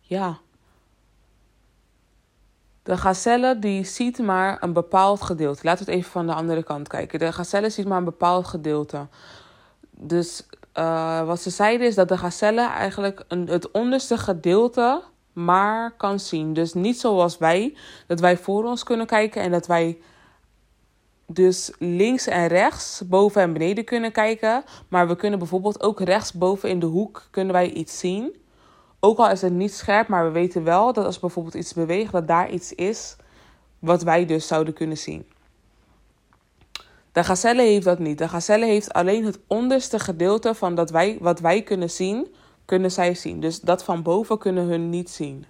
ja. 0.00 0.38
De 2.82 2.96
gazelle 2.96 3.58
die 3.58 3.84
ziet 3.84 4.18
maar 4.18 4.62
een 4.62 4.72
bepaald 4.72 5.22
gedeelte. 5.22 5.64
Laten 5.64 5.84
we 5.84 5.90
het 5.90 6.00
even 6.00 6.12
van 6.12 6.26
de 6.26 6.34
andere 6.34 6.62
kant 6.62 6.88
kijken. 6.88 7.18
De 7.18 7.32
gazelle 7.32 7.70
ziet 7.70 7.86
maar 7.86 7.98
een 7.98 8.04
bepaald 8.04 8.46
gedeelte. 8.46 9.06
Dus 9.90 10.46
uh, 10.74 11.26
wat 11.26 11.40
ze 11.40 11.50
zeiden 11.50 11.86
is 11.86 11.94
dat 11.94 12.08
de 12.08 12.18
gazelle 12.18 12.68
eigenlijk 12.68 13.24
een, 13.28 13.48
het 13.48 13.70
onderste 13.70 14.18
gedeelte 14.18 15.02
maar 15.32 15.96
kan 15.96 16.20
zien. 16.20 16.52
Dus 16.52 16.74
niet 16.74 17.00
zoals 17.00 17.38
wij, 17.38 17.76
dat 18.06 18.20
wij 18.20 18.36
voor 18.36 18.64
ons 18.64 18.82
kunnen 18.82 19.06
kijken 19.06 19.42
en 19.42 19.50
dat 19.50 19.66
wij 19.66 19.98
dus 21.26 21.72
links 21.78 22.26
en 22.26 22.46
rechts, 22.46 23.02
boven 23.06 23.42
en 23.42 23.52
beneden 23.52 23.84
kunnen 23.84 24.12
kijken. 24.12 24.64
Maar 24.88 25.08
we 25.08 25.16
kunnen 25.16 25.38
bijvoorbeeld 25.38 25.82
ook 25.82 26.00
rechts 26.00 26.32
boven 26.32 26.68
in 26.68 26.78
de 26.78 26.86
hoek 26.86 27.26
kunnen 27.30 27.52
wij 27.52 27.70
iets 27.70 27.98
zien. 27.98 28.36
Ook 29.00 29.18
al 29.18 29.30
is 29.30 29.42
het 29.42 29.52
niet 29.52 29.74
scherp, 29.74 30.08
maar 30.08 30.24
we 30.24 30.30
weten 30.30 30.64
wel 30.64 30.92
dat 30.92 31.04
als 31.04 31.18
bijvoorbeeld 31.18 31.54
iets 31.54 31.74
beweegt, 31.74 32.12
dat 32.12 32.28
daar 32.28 32.50
iets 32.50 32.72
is 32.72 33.16
wat 33.78 34.02
wij 34.02 34.26
dus 34.26 34.46
zouden 34.46 34.74
kunnen 34.74 34.98
zien. 34.98 35.26
De 37.14 37.24
gazelle 37.24 37.62
heeft 37.62 37.84
dat 37.84 37.98
niet. 37.98 38.18
De 38.18 38.28
gazelle 38.28 38.64
heeft 38.64 38.92
alleen 38.92 39.24
het 39.24 39.38
onderste 39.46 39.98
gedeelte 39.98 40.54
van 40.54 40.74
dat 40.74 40.90
wij, 40.90 41.18
wat 41.20 41.40
wij 41.40 41.62
kunnen 41.62 41.90
zien, 41.90 42.34
kunnen 42.64 42.90
zij 42.90 43.14
zien. 43.14 43.40
Dus 43.40 43.60
dat 43.60 43.84
van 43.84 44.02
boven 44.02 44.38
kunnen 44.38 44.64
hun 44.64 44.90
niet 44.90 45.10
zien. 45.10 45.44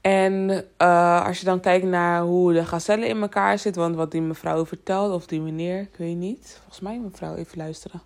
En 0.00 0.64
uh, 0.78 1.26
als 1.26 1.38
je 1.38 1.44
dan 1.44 1.60
kijkt 1.60 1.86
naar 1.86 2.22
hoe 2.22 2.52
de 2.52 2.64
gazelle 2.64 3.06
in 3.06 3.20
elkaar 3.20 3.58
zit, 3.58 3.76
want 3.76 3.96
wat 3.96 4.10
die 4.10 4.22
mevrouw 4.22 4.66
vertelt, 4.66 5.12
of 5.12 5.26
die 5.26 5.40
meneer, 5.40 5.80
ik 5.80 5.96
weet 5.96 6.16
niet. 6.16 6.56
Volgens 6.58 6.80
mij 6.80 6.98
mevrouw, 6.98 7.34
even 7.34 7.58
luisteren. 7.58 8.02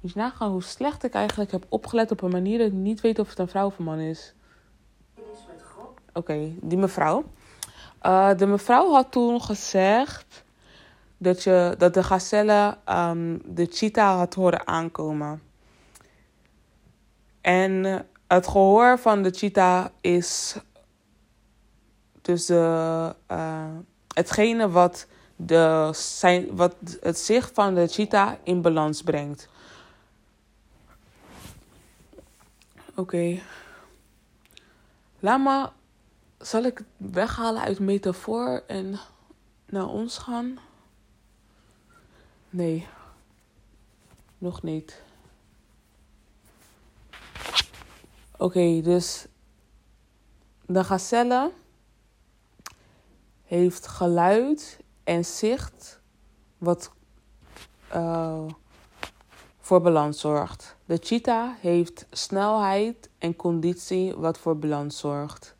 Moet 0.00 0.12
je 0.12 0.18
nagaan 0.18 0.50
hoe 0.50 0.62
slecht 0.62 1.04
ik 1.04 1.14
eigenlijk 1.14 1.50
heb 1.50 1.66
opgelet 1.68 2.10
op 2.10 2.22
een 2.22 2.30
manier 2.30 2.58
dat 2.58 2.66
ik 2.66 2.72
niet 2.72 3.00
weet 3.00 3.18
of 3.18 3.28
het 3.28 3.38
een 3.38 3.48
vrouw 3.48 3.66
of 3.66 3.78
een 3.78 3.84
man 3.84 3.98
is. 3.98 4.34
Oké, 5.16 5.92
okay, 6.12 6.56
die 6.60 6.78
mevrouw. 6.78 7.24
Uh, 8.06 8.36
de 8.36 8.46
mevrouw 8.46 8.92
had 8.92 9.10
toen 9.10 9.42
gezegd 9.42 10.44
dat, 11.16 11.42
je, 11.42 11.74
dat 11.78 11.94
de 11.94 12.02
gazelle 12.02 12.76
um, 12.88 13.42
de 13.44 13.66
cheetah 13.70 14.16
had 14.16 14.34
horen 14.34 14.66
aankomen. 14.66 15.42
En 17.40 18.06
het 18.26 18.46
gehoor 18.46 18.98
van 18.98 19.22
de 19.22 19.30
cheetah 19.30 19.86
is 20.00 20.56
dus 22.22 22.46
de, 22.46 23.14
uh, 23.30 23.64
hetgene 24.14 24.70
wat, 24.70 25.06
de, 25.36 25.90
zijn, 25.94 26.56
wat 26.56 26.74
het 27.00 27.18
zicht 27.18 27.50
van 27.54 27.74
de 27.74 27.86
cheetah 27.86 28.32
in 28.42 28.62
balans 28.62 29.02
brengt. 29.02 29.48
Oké. 32.90 33.00
Okay. 33.00 33.42
Laat 35.18 35.40
me. 35.40 35.81
Zal 36.42 36.62
ik 36.62 36.82
weghalen 36.96 37.62
uit 37.62 37.78
metafoor 37.78 38.62
en 38.66 38.98
naar 39.66 39.86
ons 39.86 40.18
gaan? 40.18 40.58
Nee. 42.50 42.88
Nog 44.38 44.62
niet. 44.62 45.02
Oké, 48.36 48.80
dus 48.80 49.26
de 50.66 50.84
gazelle 50.84 51.52
heeft 53.44 53.86
geluid 53.86 54.78
en 55.04 55.24
zicht 55.24 56.00
wat 56.58 56.92
uh, 57.94 58.44
voor 59.60 59.80
balans 59.80 60.20
zorgt. 60.20 60.76
De 60.84 60.98
cheetah 61.00 61.50
heeft 61.60 62.06
snelheid 62.10 63.10
en 63.18 63.36
conditie 63.36 64.14
wat 64.14 64.38
voor 64.38 64.58
balans 64.58 64.98
zorgt. 64.98 65.54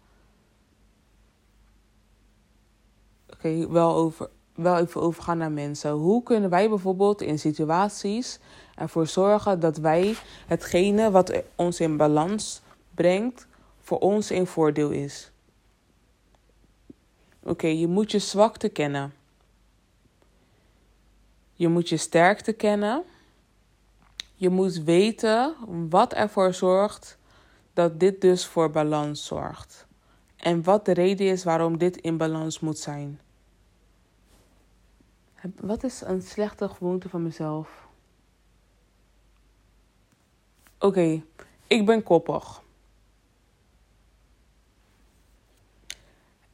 Oké, 3.45 3.69
wel, 3.69 3.95
over, 3.95 4.29
wel 4.55 4.79
even 4.79 5.01
overgaan 5.01 5.39
naar 5.39 5.53
mensen. 5.53 5.91
Hoe 5.91 6.23
kunnen 6.23 6.51
wij 6.51 6.69
bijvoorbeeld 6.69 7.21
in 7.21 7.39
situaties 7.39 8.39
ervoor 8.75 9.07
zorgen 9.07 9.61
dat 9.61 9.77
wij 9.77 10.15
hetgene 10.47 11.11
wat 11.11 11.43
ons 11.55 11.81
in 11.81 11.97
balans 11.97 12.61
brengt, 12.95 13.47
voor 13.81 13.99
ons 13.99 14.31
in 14.31 14.47
voordeel 14.47 14.91
is? 14.91 15.31
Oké, 17.43 17.67
je 17.67 17.87
moet 17.87 18.11
je 18.11 18.19
zwakte 18.19 18.69
kennen. 18.69 19.13
Je 21.53 21.69
moet 21.69 21.89
je 21.89 21.97
sterkte 21.97 22.53
kennen. 22.53 23.03
Je 24.35 24.49
moet 24.49 24.83
weten 24.83 25.55
wat 25.91 26.13
ervoor 26.13 26.55
zorgt 26.55 27.19
dat 27.73 28.01
dit 28.01 28.21
dus 28.21 28.47
voor 28.47 28.71
balans 28.71 29.27
zorgt. 29.27 29.87
En 30.37 30.63
wat 30.63 30.85
de 30.85 30.93
reden 30.93 31.27
is 31.27 31.45
waarom 31.45 31.79
dit 31.79 31.97
in 31.97 32.17
balans 32.17 32.61
moet 32.61 32.79
zijn. 32.79 33.21
Wat 35.61 35.85
is 35.85 36.01
een 36.01 36.23
slechte 36.23 36.69
gewoonte 36.69 37.09
van 37.09 37.23
mezelf? 37.23 37.89
Oké, 40.79 41.23
ik 41.67 41.87
ben 41.87 42.03
koppig. 42.03 42.63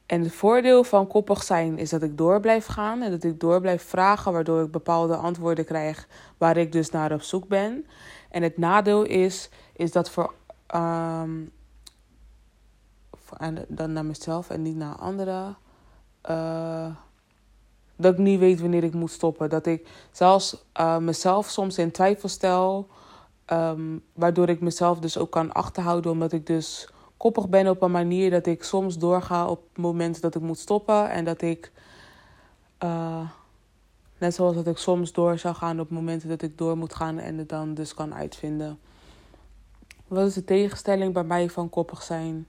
En 0.05 0.21
het 0.21 0.33
voordeel 0.33 0.83
van 0.83 1.07
koppig 1.07 1.43
zijn 1.43 1.77
is 1.77 1.89
dat 1.89 2.01
ik 2.01 2.17
door 2.17 2.39
blijf 2.39 2.65
gaan 2.65 3.01
en 3.01 3.11
dat 3.11 3.23
ik 3.23 3.39
door 3.39 3.61
blijf 3.61 3.83
vragen, 3.83 4.31
waardoor 4.31 4.63
ik 4.63 4.71
bepaalde 4.71 5.15
antwoorden 5.15 5.65
krijg 5.65 6.07
waar 6.37 6.57
ik 6.57 6.71
dus 6.71 6.89
naar 6.89 7.11
op 7.11 7.21
zoek 7.21 7.47
ben. 7.47 7.85
En 8.29 8.43
het 8.43 8.57
nadeel 8.57 9.03
is, 9.03 9.49
is 9.73 9.91
dat 9.91 10.09
voor, 10.09 10.33
um, 10.75 11.51
en 13.37 13.65
dan 13.67 13.93
naar 13.93 14.05
mezelf 14.05 14.49
en 14.49 14.61
niet 14.61 14.75
naar 14.75 14.95
anderen, 14.95 15.57
uh, 16.29 16.95
dat 17.99 18.13
ik 18.13 18.19
niet 18.19 18.39
weet 18.39 18.59
wanneer 18.59 18.83
ik 18.83 18.93
moet 18.93 19.11
stoppen. 19.11 19.49
Dat 19.49 19.65
ik 19.65 19.87
zelfs 20.11 20.63
uh, 20.79 20.97
mezelf 20.97 21.49
soms 21.49 21.77
in 21.77 21.91
twijfel 21.91 22.29
stel, 22.29 22.87
um, 23.47 24.03
waardoor 24.13 24.49
ik 24.49 24.61
mezelf 24.61 24.99
dus 24.99 25.17
ook 25.17 25.31
kan 25.31 25.51
achterhouden, 25.51 26.11
omdat 26.11 26.31
ik 26.31 26.47
dus 26.47 26.89
koppig 27.17 27.49
ben 27.49 27.67
op 27.67 27.81
een 27.81 27.91
manier 27.91 28.29
dat 28.29 28.45
ik 28.45 28.63
soms 28.63 28.97
doorga 28.97 29.47
op 29.47 29.63
momenten 29.75 30.21
dat 30.21 30.35
ik 30.35 30.41
moet 30.41 30.59
stoppen. 30.59 31.09
En 31.09 31.25
dat 31.25 31.41
ik, 31.41 31.71
uh, 32.83 33.29
net 34.17 34.35
zoals 34.35 34.55
dat 34.55 34.67
ik 34.67 34.77
soms 34.77 35.11
door 35.11 35.37
zou 35.37 35.55
gaan 35.55 35.79
op 35.79 35.89
momenten 35.89 36.29
dat 36.29 36.41
ik 36.41 36.57
door 36.57 36.77
moet 36.77 36.95
gaan 36.95 37.17
en 37.17 37.37
het 37.37 37.49
dan 37.49 37.73
dus 37.73 37.93
kan 37.93 38.15
uitvinden. 38.15 38.79
Wat 40.07 40.27
is 40.27 40.33
de 40.33 40.43
tegenstelling 40.43 41.13
bij 41.13 41.23
mij 41.23 41.49
van 41.49 41.69
koppig 41.69 42.03
zijn? 42.03 42.47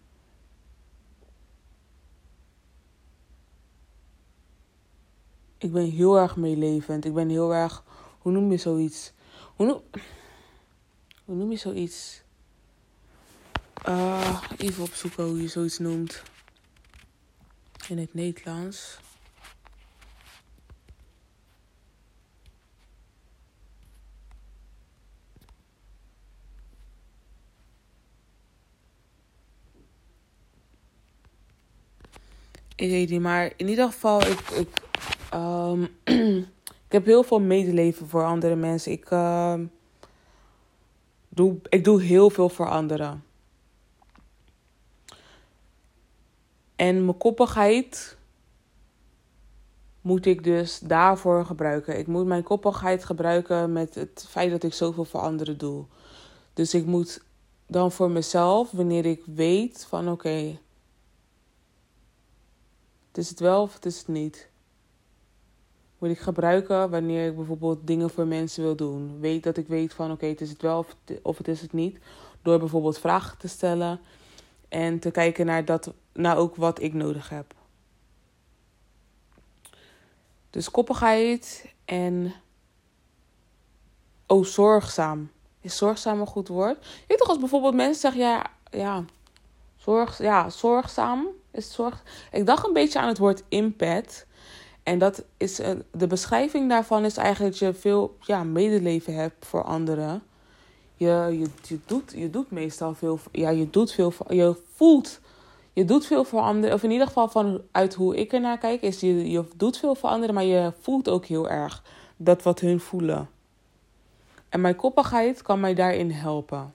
Ik 5.61 5.73
ben 5.73 5.91
heel 5.91 6.19
erg 6.19 6.37
meelevend. 6.37 7.05
Ik 7.05 7.15
ben 7.15 7.29
heel 7.29 7.55
erg. 7.55 7.85
Hoe 8.19 8.33
noem 8.33 8.51
je 8.51 8.57
zoiets? 8.57 9.13
Hoe 9.57 9.67
noem, 9.67 9.83
hoe 11.25 11.37
noem 11.37 11.51
je 11.51 11.57
zoiets? 11.57 12.23
Uh, 13.89 14.43
even 14.57 14.83
opzoeken 14.83 15.25
hoe 15.25 15.43
je 15.43 15.49
zoiets 15.49 15.79
noemt. 15.79 16.23
In 17.89 17.99
het 17.99 18.15
Nederlands. 18.15 18.99
Ik 32.75 32.91
weet 32.91 33.11
niet, 33.11 33.21
maar 33.21 33.53
in 33.57 33.69
ieder 33.69 33.87
geval, 33.87 34.27
ik, 34.27 34.51
ik, 34.51 34.89
um, 35.35 35.89
ik 36.87 36.93
heb 36.93 37.05
heel 37.05 37.23
veel 37.23 37.41
medeleven 37.41 38.09
voor 38.09 38.25
andere 38.25 38.55
mensen. 38.55 38.93
Ik, 38.93 39.11
uh, 39.11 39.55
doe, 41.29 41.57
ik 41.69 41.85
doe 41.85 42.03
heel 42.03 42.31
veel 42.31 42.49
voor 42.49 42.69
anderen. 42.69 43.25
En 46.77 47.05
mijn 47.05 47.17
koppigheid 47.17 48.17
moet 50.01 50.27
ik 50.27 50.45
dus 50.45 50.79
daarvoor 50.79 51.45
gebruiken. 51.45 51.99
Ik 51.99 52.07
moet 52.07 52.27
mijn 52.27 52.43
koppigheid 52.43 53.05
gebruiken 53.05 53.73
met 53.73 53.95
het 53.95 54.27
feit 54.29 54.51
dat 54.51 54.63
ik 54.63 54.75
zoveel 54.75 55.05
voor 55.05 55.21
anderen 55.21 55.59
doe. 55.59 55.85
Dus 56.55 56.75
ik 56.75 56.87
moet 56.87 57.23
dan 57.67 57.93
voor 57.93 58.11
mezelf, 58.11 58.71
wanneer 58.71 59.07
ik 59.07 59.23
weet 59.27 59.87
van 59.89 60.11
oké, 60.11 60.59
het 63.09 63.19
is 63.19 63.29
het 63.29 63.41
wel 63.41 63.63
of 63.63 63.75
het 63.75 63.87
is 63.87 63.99
het 63.99 64.09
niet. 64.09 64.50
Moet 66.01 66.11
ik 66.11 66.19
gebruiken 66.19 66.91
wanneer 66.91 67.27
ik 67.27 67.37
bijvoorbeeld 67.37 67.87
dingen 67.87 68.11
voor 68.11 68.27
mensen 68.27 68.63
wil 68.63 68.77
doen. 68.77 69.21
Weet 69.21 69.43
dat 69.43 69.57
ik 69.57 69.69
weet 69.69 69.95
van 69.95 70.11
oké, 70.11 70.27
het 70.27 70.41
is 70.41 70.51
het 70.51 70.63
wel 70.63 70.79
of 70.79 70.95
het, 71.05 71.19
of 71.23 71.41
is 71.41 71.61
het 71.61 71.73
niet. 71.73 71.99
Door 72.43 72.59
bijvoorbeeld 72.59 72.99
vragen 72.99 73.39
te 73.39 73.49
stellen 73.49 74.01
en 74.69 74.99
te 74.99 75.11
kijken 75.11 75.47
naar, 75.47 75.65
dat, 75.65 75.93
naar 76.13 76.37
ook 76.37 76.57
wat 76.57 76.83
ik 76.83 76.95
nodig 76.95 77.29
heb. 77.29 77.55
Dus 80.51 80.71
koppigheid 80.71 81.73
en. 81.85 82.33
Oh, 84.27 84.45
zorgzaam. 84.45 85.31
Is 85.61 85.77
zorgzaam 85.77 86.21
een 86.21 86.27
goed 86.27 86.49
woord? 86.49 86.77
Je 86.85 87.05
weet 87.07 87.19
toch 87.19 87.29
als 87.29 87.39
bijvoorbeeld 87.39 87.75
mensen 87.75 88.01
zeggen: 88.01 88.21
ja, 88.21 88.51
ja, 88.71 89.05
zorg, 89.77 90.19
ja 90.19 90.51
zorgzaam. 90.51 91.27
Is 91.51 91.73
zorg... 91.73 92.03
Ik 92.33 92.47
dacht 92.47 92.67
een 92.67 92.73
beetje 92.73 92.99
aan 92.99 93.09
het 93.09 93.19
woord 93.19 93.43
impact. 93.49 94.27
En 94.91 94.99
dat 94.99 95.25
is 95.37 95.61
de 95.93 96.07
beschrijving 96.07 96.69
daarvan 96.69 97.05
is 97.05 97.17
eigenlijk 97.17 97.59
dat 97.59 97.69
je 97.69 97.81
veel 97.81 98.17
ja, 98.21 98.45
medeleven 98.45 99.15
hebt 99.15 99.47
voor 99.47 99.63
anderen 99.63 100.23
je, 101.01 101.27
je, 101.39 101.47
je, 101.63 101.79
doet, 101.87 102.13
je 102.17 102.31
doet 102.31 102.51
meestal 102.51 102.95
veel. 102.95 103.19
Ja, 103.33 103.51
je 103.51 103.71
doet 103.71 103.93
veel. 103.93 104.13
Je 104.29 104.57
voelt. 104.75 105.21
Je 105.73 105.85
doet 105.85 106.07
veel 106.07 106.25
voor 106.25 106.41
anderen. 106.41 106.75
Of 106.75 106.83
in 106.83 106.91
ieder 106.91 107.07
geval 107.07 107.29
vanuit 107.29 107.95
hoe 107.95 108.17
ik 108.17 108.33
ernaar 108.33 108.59
kijk, 108.59 108.83
is 108.83 109.01
je, 109.01 109.31
je 109.31 109.45
doet 109.57 109.77
veel 109.77 109.95
voor 109.95 110.09
anderen, 110.09 110.35
maar 110.35 110.45
je 110.45 110.73
voelt 110.81 111.09
ook 111.09 111.27
heel 111.27 111.49
erg 111.49 111.83
dat 112.17 112.43
wat 112.43 112.61
hun 112.61 112.81
voelen. 112.81 113.29
En 114.49 114.61
mijn 114.61 114.77
koppigheid 114.77 115.43
kan 115.43 115.61
mij 115.61 115.75
daarin 115.75 116.11
helpen. 116.11 116.73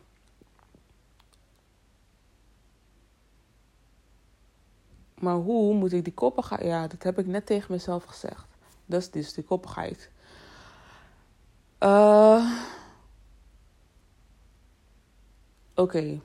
Maar 5.25 5.35
hoe 5.35 5.73
moet 5.73 5.93
ik 5.93 6.03
die 6.03 6.13
koppigheid. 6.13 6.63
Ja, 6.63 6.87
dat 6.87 7.03
heb 7.03 7.19
ik 7.19 7.27
net 7.27 7.45
tegen 7.45 7.71
mezelf 7.71 8.03
gezegd. 8.03 8.45
Dat 8.85 9.01
is 9.01 9.11
dus 9.11 9.33
die 9.33 9.43
koppigheid. 9.43 10.09
Uh, 11.79 12.51
Oké, 15.75 16.19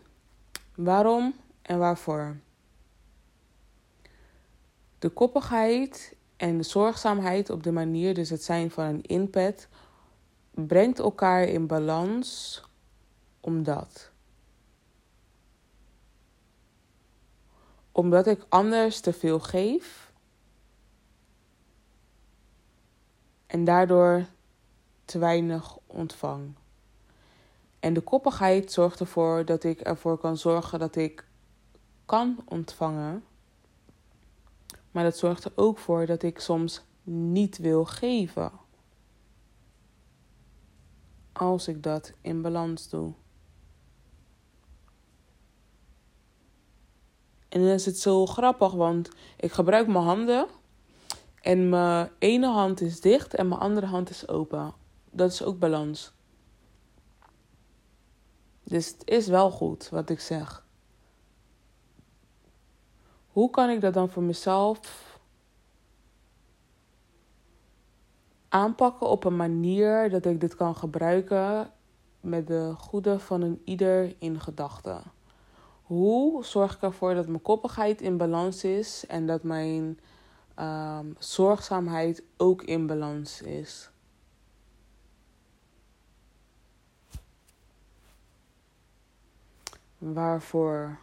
waarom 0.74 1.34
en 1.62 1.78
waarvoor? 1.78 2.36
De 4.98 5.08
koppigheid 5.08 6.16
en 6.36 6.56
de 6.56 6.62
zorgzaamheid 6.62 7.50
op 7.50 7.62
de 7.62 7.72
manier, 7.72 8.14
dus 8.14 8.30
het 8.30 8.44
zijn 8.44 8.70
van 8.70 8.84
een 8.84 9.02
inpet, 9.02 9.68
brengt 10.50 10.98
elkaar 10.98 11.42
in 11.42 11.66
balans 11.66 12.62
omdat. 13.40 14.09
Omdat 18.00 18.26
ik 18.26 18.46
anders 18.48 19.00
te 19.00 19.12
veel 19.12 19.40
geef 19.40 20.12
en 23.46 23.64
daardoor 23.64 24.26
te 25.04 25.18
weinig 25.18 25.78
ontvang. 25.86 26.54
En 27.80 27.94
de 27.94 28.00
koppigheid 28.00 28.72
zorgt 28.72 29.00
ervoor 29.00 29.44
dat 29.44 29.64
ik 29.64 29.80
ervoor 29.80 30.18
kan 30.18 30.36
zorgen 30.36 30.78
dat 30.78 30.96
ik 30.96 31.26
kan 32.06 32.36
ontvangen. 32.44 33.24
Maar 34.90 35.04
dat 35.04 35.18
zorgt 35.18 35.44
er 35.44 35.52
ook 35.54 35.78
voor 35.78 36.06
dat 36.06 36.22
ik 36.22 36.38
soms 36.38 36.82
niet 37.02 37.58
wil 37.58 37.84
geven. 37.84 38.52
Als 41.32 41.68
ik 41.68 41.82
dat 41.82 42.12
in 42.20 42.42
balans 42.42 42.88
doe. 42.88 43.12
En 47.50 47.60
dan 47.60 47.70
is 47.70 47.86
het 47.86 47.98
zo 47.98 48.26
grappig, 48.26 48.72
want 48.72 49.08
ik 49.36 49.52
gebruik 49.52 49.86
mijn 49.86 50.04
handen. 50.04 50.46
En 51.40 51.68
mijn 51.68 52.10
ene 52.18 52.46
hand 52.46 52.80
is 52.80 53.00
dicht 53.00 53.34
en 53.34 53.48
mijn 53.48 53.60
andere 53.60 53.86
hand 53.86 54.10
is 54.10 54.28
open. 54.28 54.72
Dat 55.10 55.32
is 55.32 55.42
ook 55.42 55.58
balans. 55.58 56.12
Dus 58.64 58.88
het 58.88 59.08
is 59.08 59.26
wel 59.26 59.50
goed 59.50 59.88
wat 59.88 60.10
ik 60.10 60.20
zeg. 60.20 60.64
Hoe 63.32 63.50
kan 63.50 63.70
ik 63.70 63.80
dat 63.80 63.94
dan 63.94 64.10
voor 64.10 64.22
mezelf 64.22 65.08
aanpakken 68.48 69.08
op 69.08 69.24
een 69.24 69.36
manier 69.36 70.10
dat 70.10 70.24
ik 70.24 70.40
dit 70.40 70.56
kan 70.56 70.76
gebruiken 70.76 71.72
met 72.20 72.46
de 72.46 72.74
goede 72.78 73.18
van 73.18 73.42
een 73.42 73.60
ieder 73.64 74.14
in 74.18 74.40
gedachten? 74.40 75.02
Hoe 75.90 76.44
zorg 76.44 76.74
ik 76.74 76.83
ervoor 76.83 77.14
dat 77.14 77.26
mijn 77.26 77.42
koppigheid 77.42 78.00
in 78.00 78.16
balans 78.16 78.64
is 78.64 79.07
en 79.07 79.26
dat 79.26 79.42
mijn 79.42 79.98
um, 80.59 81.16
zorgzaamheid 81.18 82.22
ook 82.37 82.62
in 82.62 82.87
balans 82.87 83.42
is? 83.42 83.90
Waarvoor? 89.98 90.98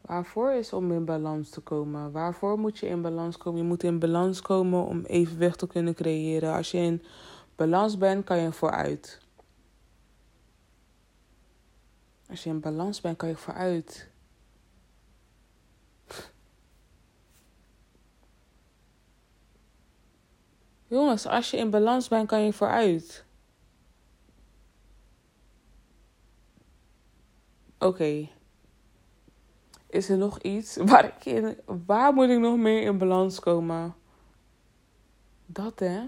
Waarvoor 0.00 0.52
is 0.52 0.72
om 0.72 0.92
in 0.92 1.04
balans 1.04 1.50
te 1.50 1.60
komen? 1.60 2.12
Waarvoor 2.12 2.58
moet 2.58 2.78
je 2.78 2.86
in 2.86 3.02
balans 3.02 3.36
komen? 3.36 3.60
Je 3.60 3.66
moet 3.66 3.82
in 3.82 3.98
balans 3.98 4.42
komen 4.42 4.84
om 4.84 5.04
evenwicht 5.04 5.58
te 5.58 5.66
kunnen 5.66 5.94
creëren. 5.94 6.54
Als 6.54 6.70
je 6.70 6.78
in 6.78 7.02
balans 7.56 7.98
bent, 7.98 8.24
kan 8.24 8.38
je 8.38 8.52
vooruit. 8.52 9.26
Als 12.28 12.42
je 12.42 12.50
in 12.50 12.60
balans 12.60 13.00
bent, 13.00 13.16
kan 13.16 13.28
je 13.28 13.36
vooruit. 13.36 14.08
Jongens, 20.86 21.26
als 21.26 21.50
je 21.50 21.56
in 21.56 21.70
balans 21.70 22.08
bent, 22.08 22.28
kan 22.28 22.40
je 22.40 22.52
vooruit. 22.52 23.24
Oké. 27.78 28.28
Is 29.86 30.08
er 30.08 30.16
nog 30.16 30.38
iets 30.38 30.76
waar 30.76 31.04
ik 31.04 31.24
in. 31.24 31.60
Waar 31.86 32.12
moet 32.12 32.28
ik 32.28 32.38
nog 32.38 32.56
meer 32.56 32.82
in 32.82 32.98
balans 32.98 33.40
komen? 33.40 33.94
Dat 35.46 35.78
hè. 35.78 36.00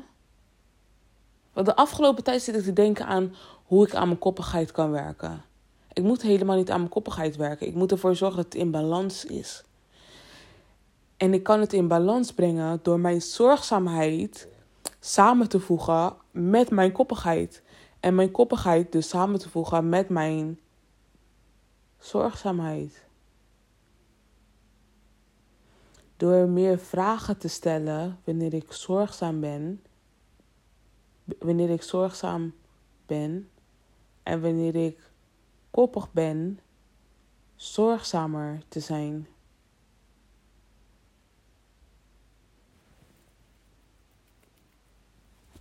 Want 1.52 1.66
de 1.66 1.76
afgelopen 1.76 2.24
tijd 2.24 2.42
zit 2.42 2.54
ik 2.56 2.62
te 2.62 2.72
denken 2.72 3.06
aan 3.06 3.34
hoe 3.64 3.86
ik 3.86 3.94
aan 3.94 4.06
mijn 4.06 4.18
koppigheid 4.18 4.72
kan 4.72 4.90
werken. 4.90 5.44
Ik 5.92 6.02
moet 6.02 6.22
helemaal 6.22 6.56
niet 6.56 6.70
aan 6.70 6.78
mijn 6.78 6.90
koppigheid 6.90 7.36
werken. 7.36 7.66
Ik 7.66 7.74
moet 7.74 7.90
ervoor 7.90 8.16
zorgen 8.16 8.36
dat 8.36 8.52
het 8.52 8.62
in 8.62 8.70
balans 8.70 9.24
is. 9.24 9.64
En 11.16 11.34
ik 11.34 11.42
kan 11.42 11.60
het 11.60 11.72
in 11.72 11.88
balans 11.88 12.32
brengen 12.32 12.78
door 12.82 13.00
mijn 13.00 13.22
zorgzaamheid 13.22 14.48
samen 15.00 15.48
te 15.48 15.60
voegen 15.60 16.16
met 16.30 16.70
mijn 16.70 16.92
koppigheid. 16.92 17.62
En 18.00 18.14
mijn 18.14 18.30
koppigheid 18.30 18.92
dus 18.92 19.08
samen 19.08 19.38
te 19.38 19.48
voegen 19.48 19.88
met 19.88 20.08
mijn 20.08 20.60
zorgzaamheid. 21.98 23.04
Door 26.16 26.48
meer 26.48 26.78
vragen 26.78 27.38
te 27.38 27.48
stellen 27.48 28.18
wanneer 28.24 28.54
ik 28.54 28.72
zorgzaam 28.72 29.40
ben, 29.40 29.82
wanneer 31.38 31.70
ik 31.70 31.82
zorgzaam 31.82 32.54
ben 33.06 33.50
en 34.22 34.40
wanneer 34.40 34.76
ik 34.76 35.09
koppig 35.70 36.12
ben, 36.12 36.60
zorgzamer 37.54 38.62
te 38.68 38.80
zijn. 38.80 39.26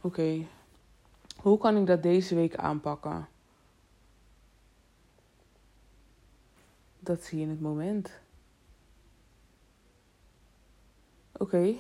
Oké, 0.02 0.48
hoe 1.36 1.58
kan 1.58 1.78
ik 1.78 1.86
dat 1.86 2.04
deze 2.04 2.36
week 2.36 2.56
aanpakken? 2.56 3.28
Dat 7.00 7.24
zie 7.24 7.38
je 7.38 7.44
in 7.44 7.50
het 7.50 7.62
moment. 7.62 8.20
Oké. 11.32 11.76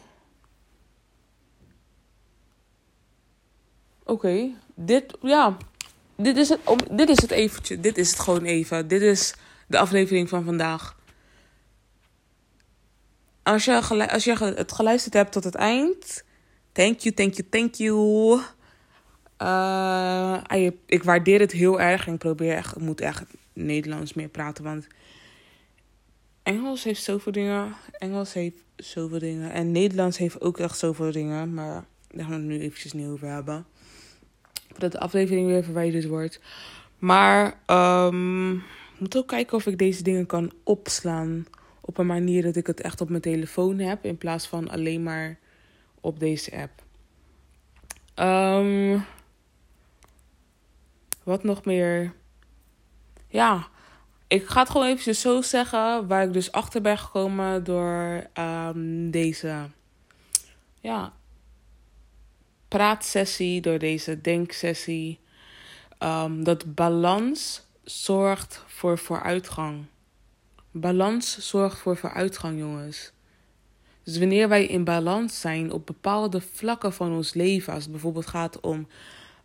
Oké, 4.03 4.55
dit, 4.73 5.17
ja, 5.21 5.57
dit 6.21 6.38
is, 6.38 6.49
het, 6.49 6.60
om, 6.63 6.77
dit 6.91 7.10
is 7.10 7.21
het 7.21 7.32
eventje. 7.32 7.79
Dit 7.79 7.97
is 7.97 8.12
het 8.12 8.19
gewoon 8.19 8.43
even. 8.43 8.88
Dit 8.88 9.01
is 9.01 9.34
de 9.67 9.77
aflevering 9.79 10.29
van 10.29 10.43
vandaag. 10.43 10.97
Als 13.43 13.65
je, 13.65 14.10
als 14.12 14.23
je 14.23 14.36
het 14.55 14.71
geluisterd 14.71 15.13
hebt 15.13 15.32
tot 15.32 15.43
het 15.43 15.55
eind, 15.55 16.23
thank 16.71 16.99
you, 16.99 17.15
thank 17.15 17.34
you, 17.34 17.49
thank 17.49 17.73
you. 17.73 18.41
Uh, 19.41 20.71
ik 20.86 21.03
waardeer 21.03 21.39
het 21.39 21.51
heel 21.51 21.82
erg 21.82 22.08
en 22.08 22.13
ik 22.13 22.19
probeer 22.19 22.55
echt, 22.55 22.79
moet 22.79 23.01
echt 23.01 23.23
Nederlands 23.53 24.13
meer 24.13 24.27
praten, 24.27 24.63
want 24.63 24.88
Engels 26.43 26.84
heeft 26.84 27.03
zoveel 27.03 27.32
dingen. 27.32 27.75
Engels 27.91 28.34
heeft 28.34 28.63
zoveel 28.75 29.19
dingen. 29.19 29.51
En 29.51 29.71
Nederlands 29.71 30.17
heeft 30.17 30.41
ook 30.41 30.60
echt 30.60 30.77
zoveel 30.77 31.12
dingen. 31.12 31.53
Maar 31.53 31.86
daar 32.08 32.25
gaan 32.25 32.29
we 32.29 32.36
het 32.36 32.45
nu 32.45 32.60
eventjes 32.60 32.93
niet 32.93 33.08
over 33.08 33.27
hebben. 33.27 33.65
Voordat 34.69 34.91
de 34.91 34.99
aflevering 34.99 35.47
weer 35.47 35.63
verwijderd 35.63 36.08
wordt. 36.08 36.39
Maar 36.97 37.60
um, 37.67 38.55
ik 38.55 38.99
moet 38.99 39.17
ook 39.17 39.27
kijken 39.27 39.58
of 39.58 39.65
ik 39.65 39.77
deze 39.77 40.03
dingen 40.03 40.25
kan 40.25 40.51
opslaan. 40.63 41.45
Op 41.82 41.97
een 41.97 42.05
manier 42.05 42.43
dat 42.43 42.55
ik 42.55 42.67
het 42.67 42.82
echt 42.82 43.01
op 43.01 43.10
mijn 43.10 43.21
telefoon 43.21 43.79
heb. 43.79 44.05
In 44.05 44.17
plaats 44.17 44.47
van 44.47 44.69
alleen 44.69 45.03
maar 45.03 45.39
op 46.01 46.19
deze 46.19 46.51
app. 46.58 46.84
Um, 48.15 49.05
wat 51.23 51.43
nog 51.43 51.65
meer? 51.65 52.13
Ja, 53.27 53.67
ik 54.27 54.47
ga 54.47 54.60
het 54.60 54.69
gewoon 54.69 54.88
even 54.88 55.15
zo 55.15 55.41
zeggen, 55.41 56.08
waar 56.08 56.23
ik 56.23 56.34
dus 56.34 56.51
achter 56.51 56.82
ben 56.82 56.97
gekomen 56.97 57.63
door 57.63 58.27
um, 58.34 59.12
deze 59.12 59.69
ja, 60.79 61.13
praatsessie, 62.69 63.62
door 63.62 63.79
deze 63.79 64.21
denksessie. 64.21 65.19
Um, 66.03 66.43
dat 66.43 66.75
balans 66.75 67.62
zorgt 67.84 68.63
voor 68.67 68.97
vooruitgang. 68.97 69.86
Balans 70.71 71.38
zorgt 71.38 71.77
voor 71.79 71.97
vooruitgang, 71.97 72.60
jongens. 72.60 73.12
Dus 74.03 74.17
wanneer 74.17 74.49
wij 74.49 74.65
in 74.65 74.84
balans 74.84 75.39
zijn 75.39 75.71
op 75.71 75.86
bepaalde 75.86 76.41
vlakken 76.53 76.93
van 76.93 77.12
ons 77.12 77.34
leven, 77.34 77.73
als 77.73 77.84
het 77.84 77.91
bijvoorbeeld 77.91 78.27
gaat 78.27 78.60
om 78.60 78.88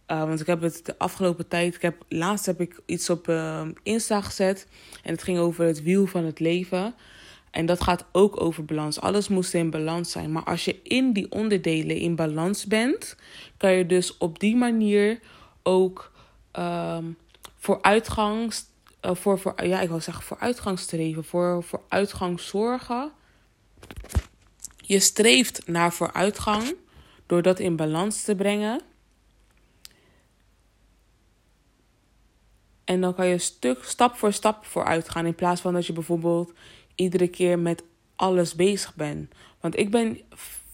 uh, 0.06 0.24
want 0.24 0.40
ik 0.40 0.46
heb 0.46 0.60
het 0.60 0.80
de 0.86 0.98
afgelopen 0.98 1.48
tijd, 1.48 1.74
ik 1.74 1.82
heb, 1.82 2.04
laatst 2.08 2.46
heb 2.46 2.60
ik 2.60 2.80
iets 2.86 3.10
op 3.10 3.28
uh, 3.28 3.62
Insta 3.82 4.20
gezet. 4.20 4.66
En 5.02 5.12
het 5.12 5.22
ging 5.22 5.38
over 5.38 5.64
het 5.64 5.82
wiel 5.82 6.06
van 6.06 6.24
het 6.24 6.40
leven. 6.40 6.94
En 7.54 7.66
dat 7.66 7.82
gaat 7.82 8.04
ook 8.12 8.40
over 8.40 8.64
balans. 8.64 9.00
Alles 9.00 9.28
moest 9.28 9.54
in 9.54 9.70
balans 9.70 10.10
zijn. 10.10 10.32
Maar 10.32 10.44
als 10.44 10.64
je 10.64 10.80
in 10.82 11.12
die 11.12 11.32
onderdelen 11.32 11.96
in 11.96 12.16
balans 12.16 12.66
bent, 12.66 13.16
kan 13.56 13.72
je 13.72 13.86
dus 13.86 14.18
op 14.18 14.40
die 14.40 14.56
manier 14.56 15.20
ook 15.62 16.12
um, 16.52 17.16
vooruitgang, 17.56 18.54
uh, 19.02 19.14
voor, 19.14 19.38
voor, 19.38 19.66
ja, 19.66 19.80
ik 19.80 19.88
wil 19.88 20.00
zeggen 20.00 20.24
vooruitgang 20.24 20.78
streven, 20.78 21.24
voor 21.24 21.62
vooruitgang 21.62 22.40
zorgen. 22.40 23.12
Je 24.76 25.00
streeft 25.00 25.66
naar 25.66 25.92
vooruitgang 25.92 26.74
door 27.26 27.42
dat 27.42 27.58
in 27.58 27.76
balans 27.76 28.22
te 28.22 28.34
brengen. 28.34 28.80
En 32.84 33.00
dan 33.00 33.14
kan 33.14 33.26
je 33.26 33.38
stuk, 33.38 33.84
stap 33.84 34.16
voor 34.16 34.32
stap 34.32 34.64
vooruit 34.64 35.08
gaan. 35.08 35.26
In 35.26 35.34
plaats 35.34 35.60
van 35.60 35.72
dat 35.72 35.86
je 35.86 35.92
bijvoorbeeld 35.92 36.52
iedere 36.94 37.28
keer 37.28 37.58
met 37.58 37.82
alles 38.16 38.54
bezig 38.54 38.94
ben. 38.94 39.30
Want 39.60 39.78
ik 39.78 39.90
ben 39.90 40.20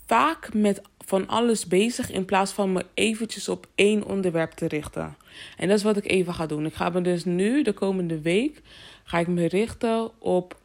vaak 0.06 0.54
met 0.54 0.82
van 1.10 1.28
alles 1.28 1.66
bezig 1.66 2.10
in 2.10 2.24
plaats 2.24 2.52
van 2.52 2.72
me 2.72 2.86
eventjes 2.94 3.48
op 3.48 3.66
één 3.74 4.04
onderwerp 4.04 4.50
te 4.50 4.68
richten. 4.68 5.16
En 5.56 5.68
dat 5.68 5.76
is 5.76 5.82
wat 5.82 5.96
ik 5.96 6.06
even 6.06 6.34
ga 6.34 6.46
doen. 6.46 6.66
Ik 6.66 6.74
ga 6.74 6.88
me 6.88 7.00
dus 7.00 7.24
nu, 7.24 7.62
de 7.62 7.72
komende 7.72 8.20
week, 8.20 8.62
ga 9.04 9.18
ik 9.18 9.26
me 9.26 9.48
richten 9.48 10.10
op 10.20 10.60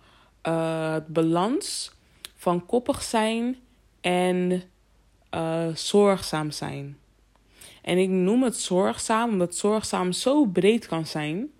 uh, 0.47 0.93
het 0.93 1.07
balans 1.07 1.91
van 2.35 2.65
koppig 2.65 3.03
zijn 3.03 3.57
en 4.01 4.63
uh, 5.35 5.67
zorgzaam 5.73 6.51
zijn. 6.51 6.97
En 7.81 7.97
ik 7.97 8.09
noem 8.09 8.43
het 8.43 8.57
zorgzaam 8.57 9.29
omdat 9.29 9.55
zorgzaam 9.55 10.11
zo 10.11 10.45
breed 10.45 10.87
kan 10.87 11.05
zijn. 11.05 11.51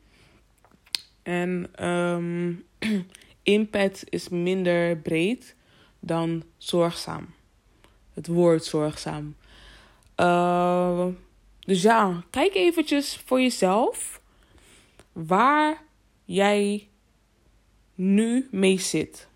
En 1.24 1.86
um, 1.86 2.66
impact 3.46 4.04
is 4.10 4.30
minder 4.30 4.98
breed 4.98 5.56
dan 6.00 6.44
zorgzaam. 6.58 7.34
Het 8.14 8.28
woord 8.28 8.64
zorgzaam. 8.64 9.36
Uh, 10.18 11.08
dus 11.60 11.82
ja, 11.82 12.24
kijk 12.30 12.56
eventjes 12.56 13.22
voor 13.26 13.42
jezelf 13.42 14.22
waar 15.12 15.84
jij 16.26 16.88
nu 17.96 18.48
mee 18.52 18.80
zit. 18.80 19.28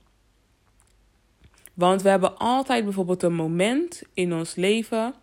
Want 1.73 2.01
we 2.01 2.09
hebben 2.09 2.37
altijd 2.37 2.83
bijvoorbeeld 2.83 3.23
een 3.23 3.33
moment 3.33 4.01
in 4.13 4.33
ons 4.33 4.55
leven. 4.55 5.13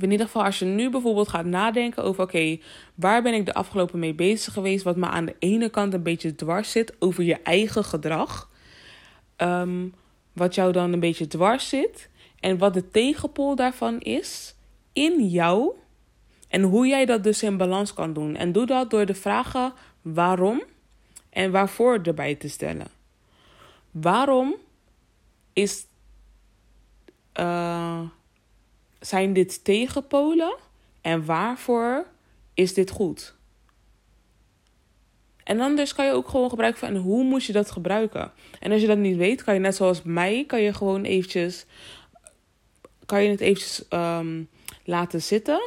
In 0.00 0.10
ieder 0.10 0.26
geval, 0.26 0.44
als 0.44 0.58
je 0.58 0.64
nu 0.64 0.90
bijvoorbeeld 0.90 1.28
gaat 1.28 1.44
nadenken 1.44 2.04
over: 2.04 2.22
oké, 2.22 2.58
waar 2.94 3.22
ben 3.22 3.34
ik 3.34 3.46
de 3.46 3.54
afgelopen 3.54 3.98
mee 3.98 4.14
bezig 4.14 4.52
geweest? 4.52 4.84
Wat 4.84 4.96
me 4.96 5.06
aan 5.06 5.24
de 5.24 5.36
ene 5.38 5.68
kant 5.68 5.94
een 5.94 6.02
beetje 6.02 6.34
dwars 6.34 6.70
zit 6.70 6.96
over 6.98 7.24
je 7.24 7.42
eigen 7.42 7.84
gedrag. 7.84 8.50
Um, 9.36 9.94
wat 10.32 10.54
jou 10.54 10.72
dan 10.72 10.92
een 10.92 11.00
beetje 11.00 11.26
dwars 11.26 11.68
zit. 11.68 12.08
En 12.40 12.58
wat 12.58 12.74
de 12.74 12.90
tegenpool 12.90 13.56
daarvan 13.56 14.00
is 14.00 14.54
in 14.92 15.28
jou. 15.28 15.72
En 16.48 16.62
hoe 16.62 16.86
jij 16.86 17.04
dat 17.04 17.24
dus 17.24 17.42
in 17.42 17.56
balans 17.56 17.94
kan 17.94 18.12
doen. 18.12 18.36
En 18.36 18.52
doe 18.52 18.66
dat 18.66 18.90
door 18.90 19.06
de 19.06 19.14
vragen 19.14 19.72
waarom 20.02 20.62
en 21.30 21.50
waarvoor 21.50 21.98
erbij 22.02 22.34
te 22.34 22.48
stellen. 22.48 22.86
Waarom 23.90 24.54
is, 25.52 25.86
uh, 27.40 28.00
zijn 29.00 29.32
dit 29.32 29.64
tegenpolen 29.64 30.56
en 31.00 31.24
waarvoor 31.24 32.06
is 32.54 32.74
dit 32.74 32.90
goed? 32.90 33.36
En 35.44 35.60
anders 35.60 35.94
kan 35.94 36.04
je 36.04 36.12
ook 36.12 36.28
gewoon 36.28 36.48
gebruiken 36.48 36.80
van 36.80 36.96
hoe 36.96 37.24
moet 37.24 37.44
je 37.44 37.52
dat 37.52 37.70
gebruiken. 37.70 38.32
En 38.60 38.72
als 38.72 38.80
je 38.80 38.86
dat 38.86 38.98
niet 38.98 39.16
weet, 39.16 39.44
kan 39.44 39.54
je 39.54 39.60
net 39.60 39.76
zoals 39.76 40.02
mij, 40.02 40.44
kan 40.46 40.60
je 40.60 40.74
gewoon 40.74 41.02
eventjes, 41.02 41.66
kan 43.06 43.22
je 43.22 43.30
het 43.30 43.40
eventjes 43.40 43.84
um, 43.90 44.48
laten 44.84 45.22
zitten 45.22 45.60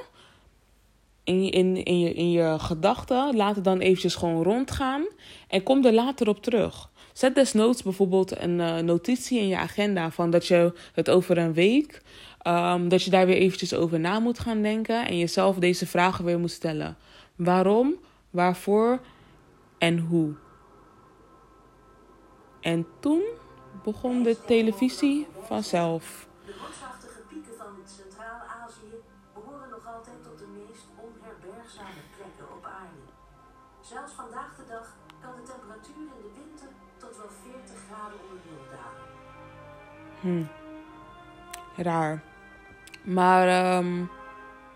in, 1.23 1.51
in, 1.51 1.83
in 1.83 1.99
je, 1.99 2.13
in 2.13 2.31
je 2.31 2.59
gedachten. 2.59 3.35
Laat 3.35 3.55
het 3.55 3.63
dan 3.63 3.79
eventjes 3.79 4.15
gewoon 4.15 4.43
rondgaan 4.43 5.05
en 5.47 5.63
kom 5.63 5.85
er 5.85 5.93
later 5.93 6.27
op 6.27 6.43
terug. 6.43 6.89
Zet 7.13 7.35
desnoods 7.35 7.83
bijvoorbeeld 7.83 8.39
een 8.39 8.59
uh, 8.59 8.77
notitie 8.77 9.39
in 9.39 9.47
je 9.47 9.57
agenda 9.57 10.11
van 10.11 10.29
dat 10.29 10.47
je 10.47 10.73
het 10.93 11.09
over 11.09 11.37
een 11.37 11.53
week, 11.53 12.01
um, 12.47 12.89
dat 12.89 13.03
je 13.03 13.11
daar 13.11 13.25
weer 13.25 13.35
eventjes 13.35 13.73
over 13.73 13.99
na 13.99 14.19
moet 14.19 14.39
gaan 14.39 14.61
denken 14.61 15.07
en 15.07 15.17
jezelf 15.17 15.57
deze 15.57 15.87
vragen 15.87 16.25
weer 16.25 16.39
moet 16.39 16.51
stellen. 16.51 16.97
Waarom, 17.35 17.95
waarvoor 18.29 18.99
en 19.77 19.97
hoe? 19.99 20.33
En 22.61 22.87
toen 22.99 23.23
begon 23.83 24.23
de 24.23 24.37
televisie 24.45 25.27
vanzelf. 25.41 26.27
De 26.45 26.51
rotsachtige 26.51 27.21
pieken 27.29 27.53
van 27.57 27.73
Centraal-Azië 27.85 28.95
behoren 29.33 29.69
nog 29.69 29.85
altijd 29.95 30.23
tot 30.23 30.37
de 30.39 30.47
meest 30.57 30.85
onherbergzame 31.05 32.01
plekken 32.17 32.55
op 32.55 32.65
aarde. 32.65 33.01
Zelfs 33.81 34.11
vandaag 34.11 34.55
de 34.55 34.65
dag 34.67 34.95
kan 35.21 35.31
de 35.35 35.43
temperatuur 35.51 36.07
in 36.15 36.21
de 36.25 36.31
winter 36.41 36.69
tot 36.97 37.17
wel 37.17 37.31
40 37.43 37.75
graden 37.87 38.19
onder 38.23 38.39
nul 38.47 38.65
dalen. 38.75 39.09
Hm. 40.21 40.45
Raar. 41.81 42.30
Maar, 43.01 43.77
um... 43.77 44.09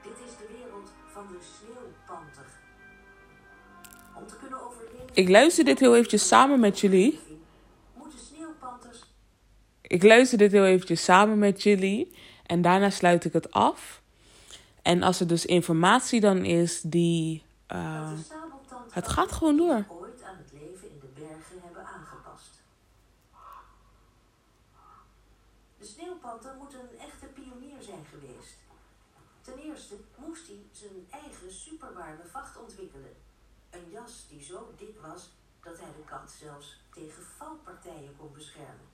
Dit 0.04 0.12
is 0.12 0.38
de 0.38 0.48
wereld 0.58 0.92
van 1.14 1.26
de 1.28 1.38
sneeuwpanter. 1.58 2.46
Om 4.16 4.28
te 4.28 4.36
kunnen 4.40 4.66
overleven... 4.66 5.10
Ik 5.14 5.30
luister 5.30 5.66
dit 5.66 5.80
heel 5.80 5.96
eventjes 5.96 6.28
samen 6.28 6.60
met 6.60 6.80
jullie. 6.80 7.20
Moeten 7.94 8.20
sneeuwpanters... 8.20 9.04
Ik 9.82 10.04
luister 10.04 10.38
dit 10.38 10.52
heel 10.52 10.66
eventjes 10.66 11.04
samen 11.04 11.40
met 11.40 11.64
jullie. 11.64 12.16
En 12.46 12.62
daarna 12.62 12.90
sluit 12.90 13.26
ik 13.26 13.34
het 13.34 13.52
af. 13.52 14.02
En 14.82 15.04
als 15.04 15.20
er 15.20 15.28
dus 15.28 15.46
informatie 15.46 16.20
dan 16.20 16.46
is 16.46 16.82
die... 16.82 17.44
Uh, 17.74 18.12
het 18.90 19.08
gaat 19.08 19.32
gewoon 19.32 19.58
door. 19.58 19.86
ooit 19.88 20.24
aan 20.24 20.38
het 20.38 20.52
leven 20.54 20.90
in 20.90 21.00
de 21.00 21.08
bergen 21.14 21.62
hebben 21.64 21.86
aangepast. 21.86 22.62
De 25.78 25.86
sneeuwpanter 25.86 26.52
moet 26.58 26.74
een 26.74 27.00
echte 27.00 27.26
pionier 27.26 27.82
zijn 27.82 28.06
geweest. 28.10 28.58
Ten 29.42 29.60
eerste 29.76 29.98
moest 30.16 30.48
hij 30.48 30.66
zijn 30.72 31.08
eigen 31.10 31.52
superwarme 31.52 32.26
vacht 32.26 32.58
ontwikkelen. 32.58 33.16
Een 33.70 33.90
jas 33.90 34.28
die 34.30 34.44
zo 34.44 34.74
dik 34.78 35.00
was 35.00 35.30
dat 35.62 35.80
hij 35.80 35.92
de 35.92 36.04
kat 36.06 36.32
zelfs 36.32 36.80
tegen 36.94 37.24
valpartijen 37.24 38.16
kon 38.18 38.34
beschermen. 38.34 38.90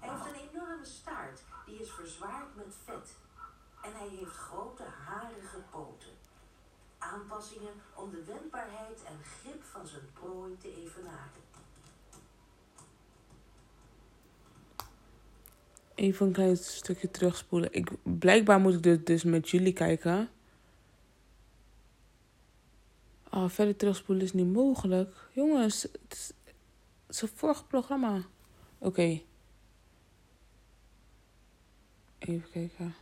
Hij 0.00 0.10
heeft 0.10 0.26
een 0.26 0.48
enorme 0.50 0.84
staart 0.84 1.42
die 1.66 1.80
is 1.80 1.90
verzwaard 1.90 2.56
met 2.56 2.74
vet. 2.84 3.16
En 3.82 3.92
hij 3.92 4.08
heeft 4.08 4.36
grote 4.36 4.84
harige 4.84 5.60
poten. 5.70 6.16
Aanpassingen 6.98 7.82
om 7.94 8.10
de 8.10 8.24
wendbaarheid 8.24 9.02
en 9.04 9.24
grip 9.24 9.64
van 9.64 9.86
zijn 9.86 10.12
prooi 10.12 10.58
te 10.58 10.74
evenaren. 10.74 11.42
Even 16.02 16.26
een 16.26 16.32
klein 16.32 16.56
stukje 16.56 17.10
terugspoelen. 17.10 17.72
Ik, 17.72 17.90
blijkbaar 18.02 18.60
moet 18.60 18.74
ik 18.74 18.82
dit 18.82 19.06
dus 19.06 19.24
met 19.24 19.48
jullie 19.48 19.72
kijken. 19.72 20.28
Oh, 23.30 23.48
verder 23.48 23.76
terugspoelen 23.76 24.24
is 24.24 24.32
niet 24.32 24.52
mogelijk. 24.52 25.28
Jongens, 25.32 25.82
het 25.82 25.92
is, 26.08 26.32
het 27.06 27.14
is 27.14 27.22
een 27.22 27.28
vorig 27.34 27.66
programma. 27.66 28.22
Oké. 28.78 29.20
Even 32.18 32.50
kijken. 32.50 32.94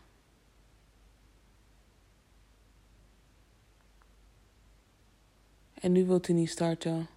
En 5.74 5.92
nu 5.92 6.06
wilt 6.06 6.26
hij 6.26 6.36
niet 6.36 6.50
starten. 6.50 7.08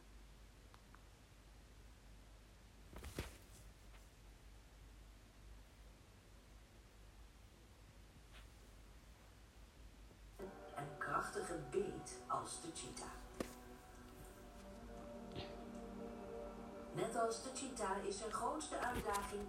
Is 17.73 18.17
zijn 18.17 18.31
grootste 18.31 18.75
uitdaging 18.79 19.41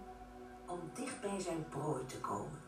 om 0.65 0.79
dicht 0.93 1.21
bij 1.21 1.39
zijn 1.39 1.65
prooi 1.69 2.05
te 2.05 2.19
komen. 2.19 2.61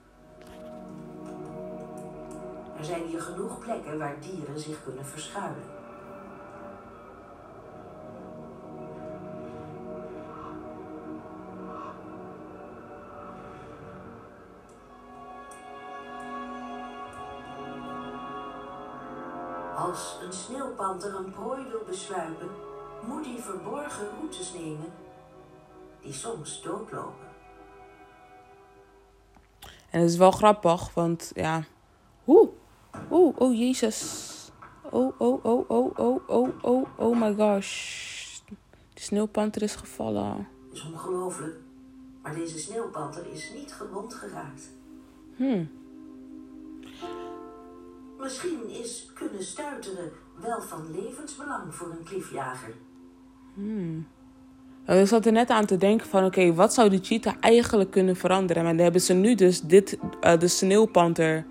Er 2.78 2.86
zijn 2.86 3.06
hier 3.06 3.22
genoeg 3.22 3.60
plekken 3.60 3.98
waar 3.98 4.20
dieren 4.20 4.60
zich 4.60 4.84
kunnen 4.84 5.06
verschuilen. 5.06 5.64
Als 19.76 20.18
een 20.22 20.34
sneeuwpanter 20.34 21.16
een 21.16 21.32
prooi 21.32 21.68
wil 21.70 21.84
besluipen, 21.86 22.50
moet 23.02 23.26
hij 23.26 23.40
verborgen 23.40 24.10
routes 24.20 24.54
nemen 24.54 25.06
die 26.02 26.14
soms 26.14 26.62
doodlopen. 26.62 27.28
En 29.90 30.00
het 30.02 30.10
is 30.10 30.18
wel 30.18 30.32
grappig, 30.32 30.94
want 30.94 31.32
ja. 31.36 31.64
Oeh, 32.28 32.50
oeh, 33.12 33.36
oh 33.38 33.58
jezus. 33.58 34.26
Oh, 34.90 35.20
oh, 35.20 35.46
oh, 35.46 35.70
oh, 35.70 36.00
oh, 36.00 36.30
oh, 36.30 36.64
oh, 36.64 36.88
oh 36.98 37.20
my 37.20 37.36
gosh. 37.36 38.40
De 38.94 39.02
sneeuwpanter 39.02 39.62
is 39.62 39.76
gevallen. 39.76 40.48
Het 40.68 40.74
is 40.78 40.86
ongelooflijk, 40.86 41.56
maar 42.22 42.36
deze 42.36 42.60
sneeuwpanter 42.60 43.32
is 43.32 43.52
niet 43.54 43.74
gewond 43.74 44.14
geraakt. 44.14 44.70
Hmm. 45.36 45.70
Misschien 48.18 48.70
is 48.70 49.12
kunnen 49.14 49.44
stuiteren 49.44 50.12
wel 50.42 50.62
van 50.62 50.92
levensbelang 50.92 51.76
voor 51.76 51.92
een 51.92 52.04
klifjager. 52.04 52.76
Hmm. 53.54 54.08
Nou, 54.88 55.00
Ik 55.00 55.08
zat 55.08 55.26
er 55.26 55.32
net 55.32 55.50
aan 55.50 55.66
te 55.66 55.78
denken 55.78 56.08
van, 56.08 56.26
oké, 56.26 56.54
wat 56.54 56.74
zou 56.74 56.90
de 56.90 57.00
cheetah 57.02 57.34
eigenlijk 57.40 57.92
kunnen 57.92 58.16
veranderen? 58.16 58.64
Maar 58.64 58.74
dan 58.74 58.84
hebben 58.84 59.02
ze 59.02 59.14
nu 59.14 59.36
dus 59.36 59.62
dit, 59.62 59.98
eh, 60.22 60.40
de 60.40 60.48
sneeuwpanter 60.48 61.46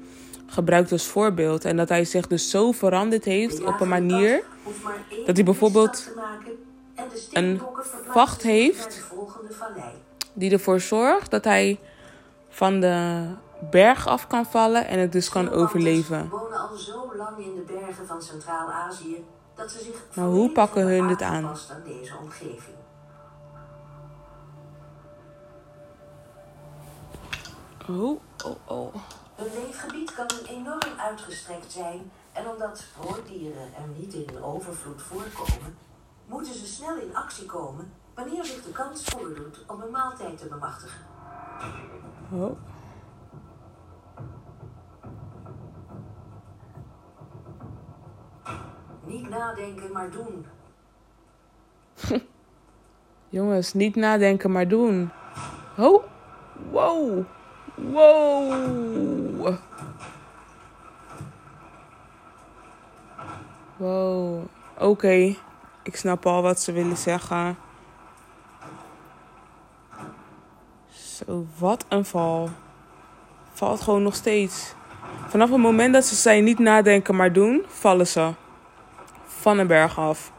gebruikt 0.46 0.92
als 0.92 1.06
voorbeeld. 1.06 1.64
En 1.64 1.76
dat 1.76 1.88
hij 1.88 2.04
zich 2.04 2.26
dus 2.26 2.50
zo 2.50 2.72
veranderd 2.72 3.24
heeft 3.24 3.64
op 3.64 3.80
een 3.80 3.88
manier 3.88 4.42
dat 5.26 5.36
hij 5.36 5.44
bijvoorbeeld 5.44 6.12
een 7.32 7.60
vacht 8.08 8.42
heeft 8.42 9.04
die 10.32 10.52
ervoor 10.52 10.80
zorgt 10.80 11.30
dat 11.30 11.44
hij 11.44 11.80
van 12.48 12.80
de 12.80 13.24
berg 13.70 14.06
af 14.06 14.26
kan 14.26 14.46
vallen 14.46 14.86
en 14.86 14.98
het 14.98 15.12
dus 15.12 15.28
kan 15.28 15.50
overleven. 15.50 16.28
wonen 16.28 16.58
al 16.58 16.76
zo 16.76 17.12
lang 17.16 17.38
in 17.38 17.54
de 17.54 17.72
bergen 17.72 18.06
van 18.06 18.22
Centraal-Azië 18.22 19.24
dat 19.54 19.70
ze 19.70 19.78
zich 19.78 20.06
Maar 20.14 20.26
hoe 20.26 20.50
pakken 20.50 20.82
hun 20.86 21.06
dit 21.08 21.22
aan 21.22 21.56
deze 21.84 22.12
omgeving. 22.22 22.76
Oh, 27.88 28.20
oh, 28.44 28.56
oh. 28.64 28.94
Hun 29.34 29.52
leefgebied 29.54 30.14
kan 30.14 30.26
enorm 30.48 30.98
uitgestrekt 30.98 31.72
zijn 31.72 32.10
en 32.32 32.48
omdat 32.48 32.84
roofdieren 33.00 33.74
er 33.74 33.88
niet 33.96 34.14
in 34.14 34.42
overvloed 34.42 35.02
voorkomen, 35.02 35.78
moeten 36.26 36.54
ze 36.54 36.66
snel 36.66 36.96
in 36.96 37.16
actie 37.16 37.46
komen 37.46 37.92
wanneer 38.14 38.44
zich 38.44 38.62
de 38.62 38.70
kans 38.70 39.04
voordoet 39.04 39.64
om 39.66 39.80
een 39.80 39.90
maaltijd 39.90 40.38
te 40.38 40.46
bemachtigen. 40.46 41.00
oh. 42.32 42.56
Niet 49.04 49.28
nadenken, 49.28 49.92
maar 49.92 50.10
doen. 50.10 50.46
Jongens, 53.28 53.72
niet 53.72 53.96
nadenken, 53.96 54.52
maar 54.52 54.68
doen. 54.68 55.10
Oh, 55.76 56.04
wow, 56.70 57.24
wow. 57.76 59.56
Wow, 63.76 64.44
oké. 64.78 65.34
Ik 65.82 65.96
snap 65.96 66.26
al 66.26 66.42
wat 66.42 66.60
ze 66.60 66.72
willen 66.72 66.96
zeggen. 66.96 67.56
Zo, 70.88 71.46
wat 71.58 71.84
een 71.88 72.04
val. 72.04 72.48
Valt 73.52 73.80
gewoon 73.80 74.02
nog 74.02 74.14
steeds. 74.14 74.74
Vanaf 75.28 75.50
het 75.50 75.58
moment 75.58 75.92
dat 75.92 76.04
ze 76.04 76.14
zijn 76.14 76.44
niet 76.44 76.58
nadenken, 76.58 77.16
maar 77.16 77.32
doen, 77.32 77.64
vallen 77.68 78.06
ze. 78.06 78.32
Van 79.26 79.58
een 79.58 79.66
berg 79.66 79.98
af. 79.98 80.32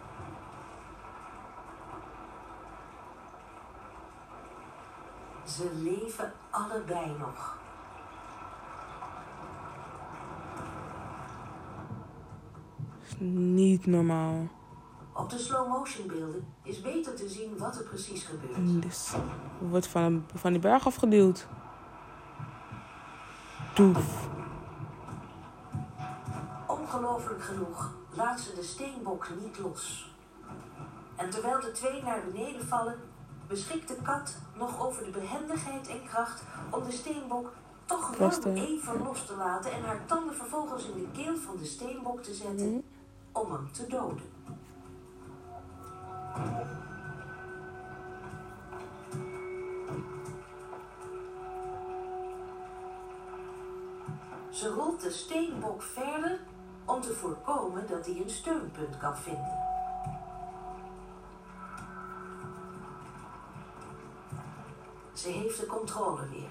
Ze 5.48 5.72
leven 5.84 6.34
allebei 6.50 7.18
nog. 7.20 7.56
Niet 13.20 13.86
normaal. 13.86 14.48
Op 15.14 15.30
de 15.30 15.38
slow-motion 15.38 16.08
beelden 16.08 16.48
is 16.64 16.82
beter 16.82 17.16
te 17.16 17.30
zien 17.30 17.58
wat 17.58 17.78
er 17.78 17.84
precies 17.84 18.24
gebeurt. 18.24 18.82
Dus 18.82 19.14
wordt 19.60 19.88
van, 19.88 20.02
een- 20.02 20.26
van 20.34 20.52
die 20.52 20.62
berg 20.62 20.86
afgeduwd. 20.88 21.48
Doef. 23.74 24.28
Ongelooflijk 26.68 27.44
genoeg 27.44 27.94
laat 28.16 28.40
ze 28.40 28.54
de 28.56 28.64
steenbok 28.64 29.28
niet 29.42 29.60
los. 29.60 30.16
En 31.16 31.30
terwijl 31.30 31.60
de 31.62 31.72
twee 31.72 32.04
naar 32.04 32.22
beneden 32.32 32.68
vallen, 32.68 33.00
beschikt 33.48 33.88
de 33.88 33.96
kat 34.04 34.38
nog 34.58 34.86
over 34.86 35.04
de 35.06 35.12
behendigheid 35.12 35.88
en 35.88 36.04
kracht 36.04 36.43
om 36.70 36.84
de 36.84 36.91
steenbok 36.91 37.54
toch 37.86 38.17
wel 38.17 38.54
even 38.54 39.04
los 39.04 39.26
te 39.26 39.36
laten 39.36 39.72
en 39.72 39.84
haar 39.84 40.06
tanden 40.06 40.36
vervolgens 40.36 40.86
in 40.86 40.93
de 40.93 41.22
keel 41.22 41.38
van 41.38 41.58
de 41.58 41.65
steenbok 41.65 42.24
te 42.24 42.34
zetten 42.34 42.84
om 43.32 43.52
hem 43.52 43.72
te 43.72 43.88
doden. 43.88 44.36
Ze 54.50 54.70
rolt 54.70 55.02
de 55.02 55.12
steenbok 55.12 55.82
verder 55.82 56.39
om 56.86 57.02
te 57.02 57.13
voorkomen 57.13 57.88
dat 57.88 58.06
hij 58.06 58.22
een 58.24 58.30
steunpunt 58.30 58.98
kan 58.98 59.17
vinden. 59.17 59.67
Ze 65.28 65.34
heeft 65.34 65.60
de 65.60 65.66
controle 65.66 66.30
weer. 66.30 66.50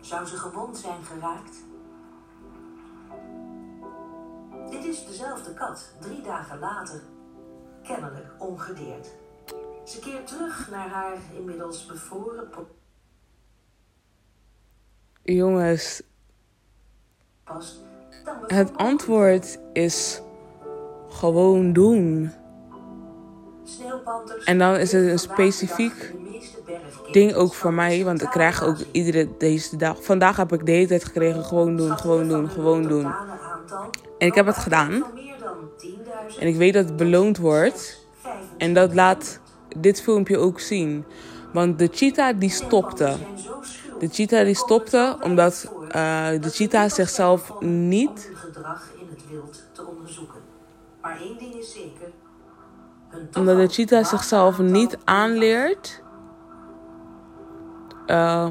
Zou 0.00 0.26
ze 0.26 0.36
gewond 0.36 0.76
zijn 0.76 1.04
geraakt? 1.04 1.56
Dit 4.70 4.84
is 4.84 5.06
dezelfde 5.06 5.54
kat, 5.54 5.94
drie 6.00 6.22
dagen 6.22 6.58
later. 6.58 7.02
Kennelijk 7.82 8.26
ongedeerd. 8.38 9.08
Ze 9.84 9.98
keert 9.98 10.26
terug 10.26 10.70
naar 10.70 10.88
haar 10.88 11.18
inmiddels 11.32 11.86
bevroren 11.86 12.50
Jongens. 15.22 16.02
Dan 18.24 18.44
het 18.46 18.76
antwoord 18.76 19.58
is 19.72 20.22
gewoon 21.14 21.72
doen. 21.72 22.30
En 24.44 24.58
dan 24.58 24.76
is 24.76 24.92
het 24.92 25.10
een 25.10 25.18
specifiek 25.18 26.12
Ding 27.12 27.34
ook 27.34 27.54
voor 27.54 27.72
mij, 27.72 28.04
want 28.04 28.22
ik 28.22 28.28
krijg 28.28 28.62
ook 28.64 28.76
iedere 28.90 29.28
deze 29.38 29.76
dag. 29.76 30.04
Vandaag 30.04 30.36
heb 30.36 30.52
ik 30.52 30.66
de 30.66 30.72
hele 30.72 30.86
tijd 30.86 31.04
gekregen: 31.04 31.44
gewoon 31.44 31.76
doen, 31.76 31.98
gewoon 31.98 32.28
doen, 32.28 32.50
gewoon 32.50 32.82
doen. 32.82 33.14
En 34.18 34.26
ik 34.26 34.34
heb 34.34 34.46
het 34.46 34.56
gedaan. 34.56 35.04
En 36.38 36.46
ik 36.46 36.56
weet 36.56 36.74
dat 36.74 36.84
het 36.84 36.96
beloond 36.96 37.38
wordt. 37.38 38.06
En 38.58 38.74
dat 38.74 38.94
laat 38.94 39.40
dit 39.76 40.02
filmpje 40.02 40.38
ook 40.38 40.60
zien. 40.60 41.04
Want 41.52 41.78
de 41.78 41.88
cheetah 41.92 42.38
die 42.38 42.50
stopte. 42.50 43.16
De 43.98 44.08
cheetah 44.08 44.44
die 44.44 44.54
stopte 44.54 45.16
omdat 45.20 45.72
eh, 45.88 46.28
de 46.40 46.50
cheetah 46.50 46.90
zichzelf 46.90 47.60
niet 47.60 48.30
Maar 51.04 51.18
één 51.20 51.38
ding 51.38 51.54
is 51.54 51.72
zeker. 51.72 52.08
omdat 53.34 53.56
de 53.56 53.66
cheetah 53.68 54.04
zichzelf 54.04 54.58
niet 54.58 54.98
aanleert. 55.04 56.02
eh, 58.06 58.46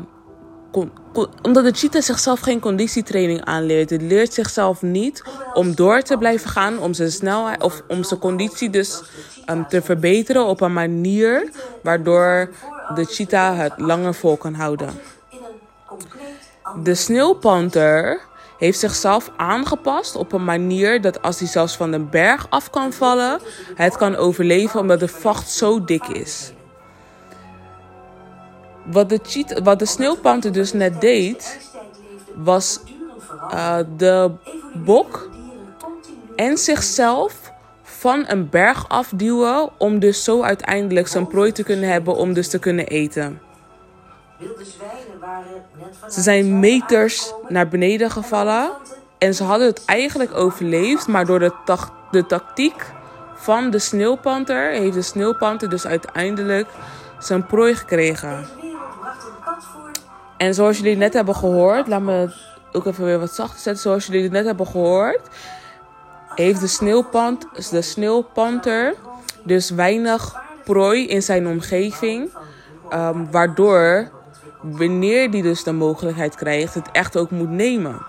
kon- 0.72 0.92
kon- 1.14 1.30
omdat 1.42 1.64
de 1.64 1.72
cheetah 1.72 2.02
zichzelf 2.02 2.40
geen 2.40 2.60
conditietraining 2.60 3.46
aanleert. 3.46 3.90
Het 3.90 4.02
leert 4.02 4.34
zichzelf 4.34 4.82
niet 4.82 5.24
om 5.54 5.76
door 5.76 6.02
te 6.02 6.18
blijven 6.18 6.50
gaan, 6.50 6.80
om 6.80 6.94
zijn 6.94 7.12
snelheid 7.12 7.64
of 7.64 7.82
om 7.88 8.04
zijn 8.04 8.20
conditie 8.20 8.70
dus 8.70 9.04
ehm, 9.46 9.64
te 9.68 9.82
verbeteren 9.82 10.46
op 10.46 10.62
een 10.62 10.74
manier 10.74 11.52
waardoor 11.84 12.50
de 12.96 13.06
cheetah 13.06 13.58
het 13.58 13.74
langer 13.78 14.14
vol 14.14 14.38
kan 14.38 14.54
houden. 14.54 14.90
De 16.84 16.96
sneeuwpanter 16.96 18.22
heeft 18.64 18.80
zichzelf 18.80 19.32
aangepast 19.38 20.16
op 20.16 20.32
een 20.32 20.44
manier 20.44 21.02
dat 21.02 21.22
als 21.22 21.40
hij 21.40 21.48
zelfs 21.48 21.76
van 21.76 21.92
de 21.92 22.00
berg 22.00 22.46
af 22.50 22.70
kan 22.70 22.94
vallen, 22.94 23.42
het 23.76 23.98
kan 23.98 24.16
overleven 24.16 24.80
omdat 24.80 25.00
de 25.00 25.08
vacht 25.08 25.50
zo 25.50 25.84
dik 25.84 26.08
is. 26.08 26.52
Wat 28.86 29.10
de, 29.10 29.20
cheat, 29.24 29.60
wat 29.64 29.80
de 29.80 30.50
dus 30.52 30.74
net 30.74 31.02
deed, 31.02 31.72
was 32.36 32.80
eh, 33.50 33.80
de 33.98 34.32
bok 34.74 35.30
en 36.36 36.58
zichzelf 36.58 37.52
van 37.84 38.24
een 38.28 38.50
berg 38.50 38.90
afduwen 38.90 39.70
om 39.78 40.00
dus 40.00 40.24
zo 40.24 40.42
uiteindelijk 40.42 41.08
zijn 41.08 41.28
prooi 41.28 41.52
te 41.52 41.64
kunnen 41.64 41.90
hebben 41.90 42.16
om 42.16 42.34
dus 42.34 42.48
te 42.48 42.60
kunnen 42.60 42.88
eten. 42.88 43.42
Ze 46.10 46.22
zijn 46.22 46.60
meters 46.60 47.34
naar 47.48 47.68
beneden 47.68 48.12
gevallen 48.12 48.72
en 49.18 49.36
ze 49.36 49.44
hadden 49.44 49.68
het 49.68 49.86
eigenlijk 49.86 50.36
overleefd, 50.38 51.08
maar 51.08 51.26
door 51.26 51.40
de, 51.40 51.54
tac- 51.66 51.92
de 52.12 52.26
tactiek 52.26 52.86
van 53.36 53.70
de 53.70 53.80
sneeuwpanter 53.80 54.72
heeft 54.72 54.94
de 54.94 55.02
sneeuwpanter 55.02 55.70
dus 55.70 55.86
uiteindelijk 55.86 56.68
zijn 57.20 57.46
prooi 57.46 57.76
gekregen. 57.76 58.46
En 60.38 60.54
zoals 60.54 60.78
jullie 60.78 60.98
net 60.98 61.14
hebben 61.14 61.36
gehoord, 61.36 61.88
laat 61.88 62.02
me 62.02 62.34
ook 62.72 62.86
even 62.86 63.06
weer 63.06 63.20
wat 63.20 63.34
zachter 63.34 63.60
zetten. 63.60 63.84
Zoals 63.84 64.06
jullie 64.06 64.24
het 64.24 64.32
net 64.32 64.46
hebben 64.46 64.68
gehoord, 64.68 65.22
heeft 66.36 66.60
de, 66.60 66.68
sneeuwpant, 66.68 67.48
de 67.70 67.82
sneeuwpanter 67.82 68.96
dus 69.44 69.70
weinig 69.70 70.36
prooi 70.64 71.08
in 71.08 71.24
zijn 71.24 71.48
omgeving. 71.48 72.30
ehm, 72.90 73.26
waardoor, 73.32 74.10
wanneer 74.64 75.32
die 75.32 75.42
dus 75.42 75.64
de 75.64 75.72
mogelijkheid 75.72 76.36
krijgt, 76.36 76.74
het 76.74 76.92
echt 76.92 77.18
ook 77.18 77.32
moet 77.32 77.50
nemen. 77.50 78.06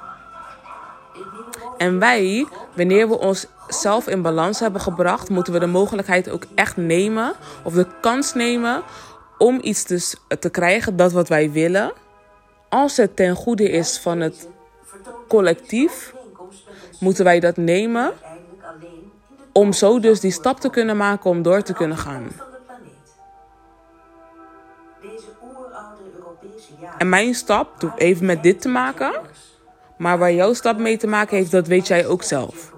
En 1.77 1.99
wij, 1.99 2.47
wanneer 2.75 3.09
we 3.09 3.19
onszelf 3.19 4.09
in 4.09 4.23
balans 4.23 4.61
hebben 4.61 4.81
gebracht, 4.81 5.29
moeten 5.29 5.53
we 5.53 5.59
de 5.59 5.67
mogelijkheid 5.67 6.31
ook 6.31 6.45
echt 6.55 6.77
nemen, 6.77 7.33
of 7.63 7.73
de 7.73 7.87
kans 8.01 8.35
nemen, 8.35 8.83
om 9.39 9.59
iets 9.63 9.85
dus 9.85 10.17
te 10.41 10.51
krijgen, 10.51 10.97
dat 10.97 11.13
wat 11.13 11.29
wij 11.29 11.51
willen. 11.51 11.93
Als 12.69 12.97
het 12.97 13.17
ten 13.17 13.35
goede 13.37 13.71
is 13.71 13.99
van 13.99 14.21
het 14.21 14.49
collectief, 15.29 16.15
moeten 17.01 17.25
wij 17.25 17.41
dat 17.41 17.57
nemen 17.57 18.13
om 19.53 19.73
zo 19.73 20.01
dus 20.01 20.21
die 20.21 20.31
stap 20.31 20.61
te 20.61 20.71
kunnen 20.71 20.97
maken 20.97 21.31
om 21.31 21.43
door 21.43 21.63
te 21.63 21.73
kunnen 21.73 21.99
gaan. 21.99 22.31
En 26.99 27.09
mijn 27.09 27.35
stap 27.35 27.93
heeft 27.97 28.21
met 28.21 28.43
dit 28.43 28.61
te 28.61 28.69
maken. 28.69 29.13
Maar 29.99 30.19
waar 30.19 30.33
jouw 30.33 30.53
stap 30.53 30.79
mee 30.79 30.97
te 30.97 31.07
maken 31.07 31.37
heeft, 31.37 31.51
dat 31.51 31.67
weet 31.67 31.87
jij 31.87 32.07
ook 32.07 32.23
zelf. 32.23 32.73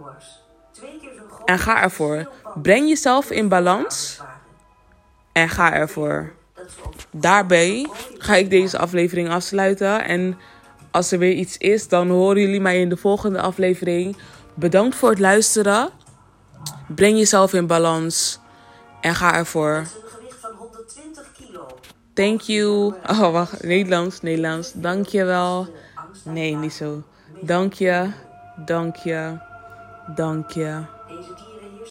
En 1.45 1.59
ga 1.59 1.83
ervoor. 1.83 2.31
Breng 2.63 2.89
jezelf 2.89 3.31
in 3.31 3.49
balans. 3.49 4.21
En 5.33 5.49
ga 5.49 5.73
ervoor. 5.73 6.33
Daarbij 7.11 7.89
ga 8.19 8.35
ik 8.35 8.51
deze 8.51 8.79
aflevering 8.79 9.29
afsluiten. 9.29 10.05
En 10.05 10.39
als 10.91 11.13
er 11.13 11.19
weer 11.19 11.33
iets 11.33 11.57
is, 11.57 11.89
dan 11.89 12.09
horen 12.09 12.41
jullie 12.41 12.61
mij 12.61 12.81
in 12.81 12.89
de 12.89 12.97
volgende 12.97 13.41
aflevering. 13.41 14.17
Bedankt 14.55 14.97
voor 14.97 15.11
het 15.11 15.19
luisteren. 15.19 15.91
Breng 16.89 17.19
jezelf 17.19 17.53
in 17.53 17.67
balans. 17.67 18.41
En 19.01 19.15
ga 19.15 19.35
ervoor. 19.35 19.87
Thank 22.17 22.49
you. 22.49 22.95
Oh, 23.07 23.31
wacht. 23.33 23.63
Nederlands, 23.63 24.23
Nederlands. 24.23 24.73
Dank 24.73 25.07
je 25.07 25.25
wel. 25.25 25.67
Nee, 26.25 26.57
niet 26.57 26.73
zo. 26.73 27.03
Dank 27.41 27.73
je. 27.73 28.11
Dank 28.65 28.97
je. 28.97 29.39
Dank 30.15 30.51
je. 30.51 30.96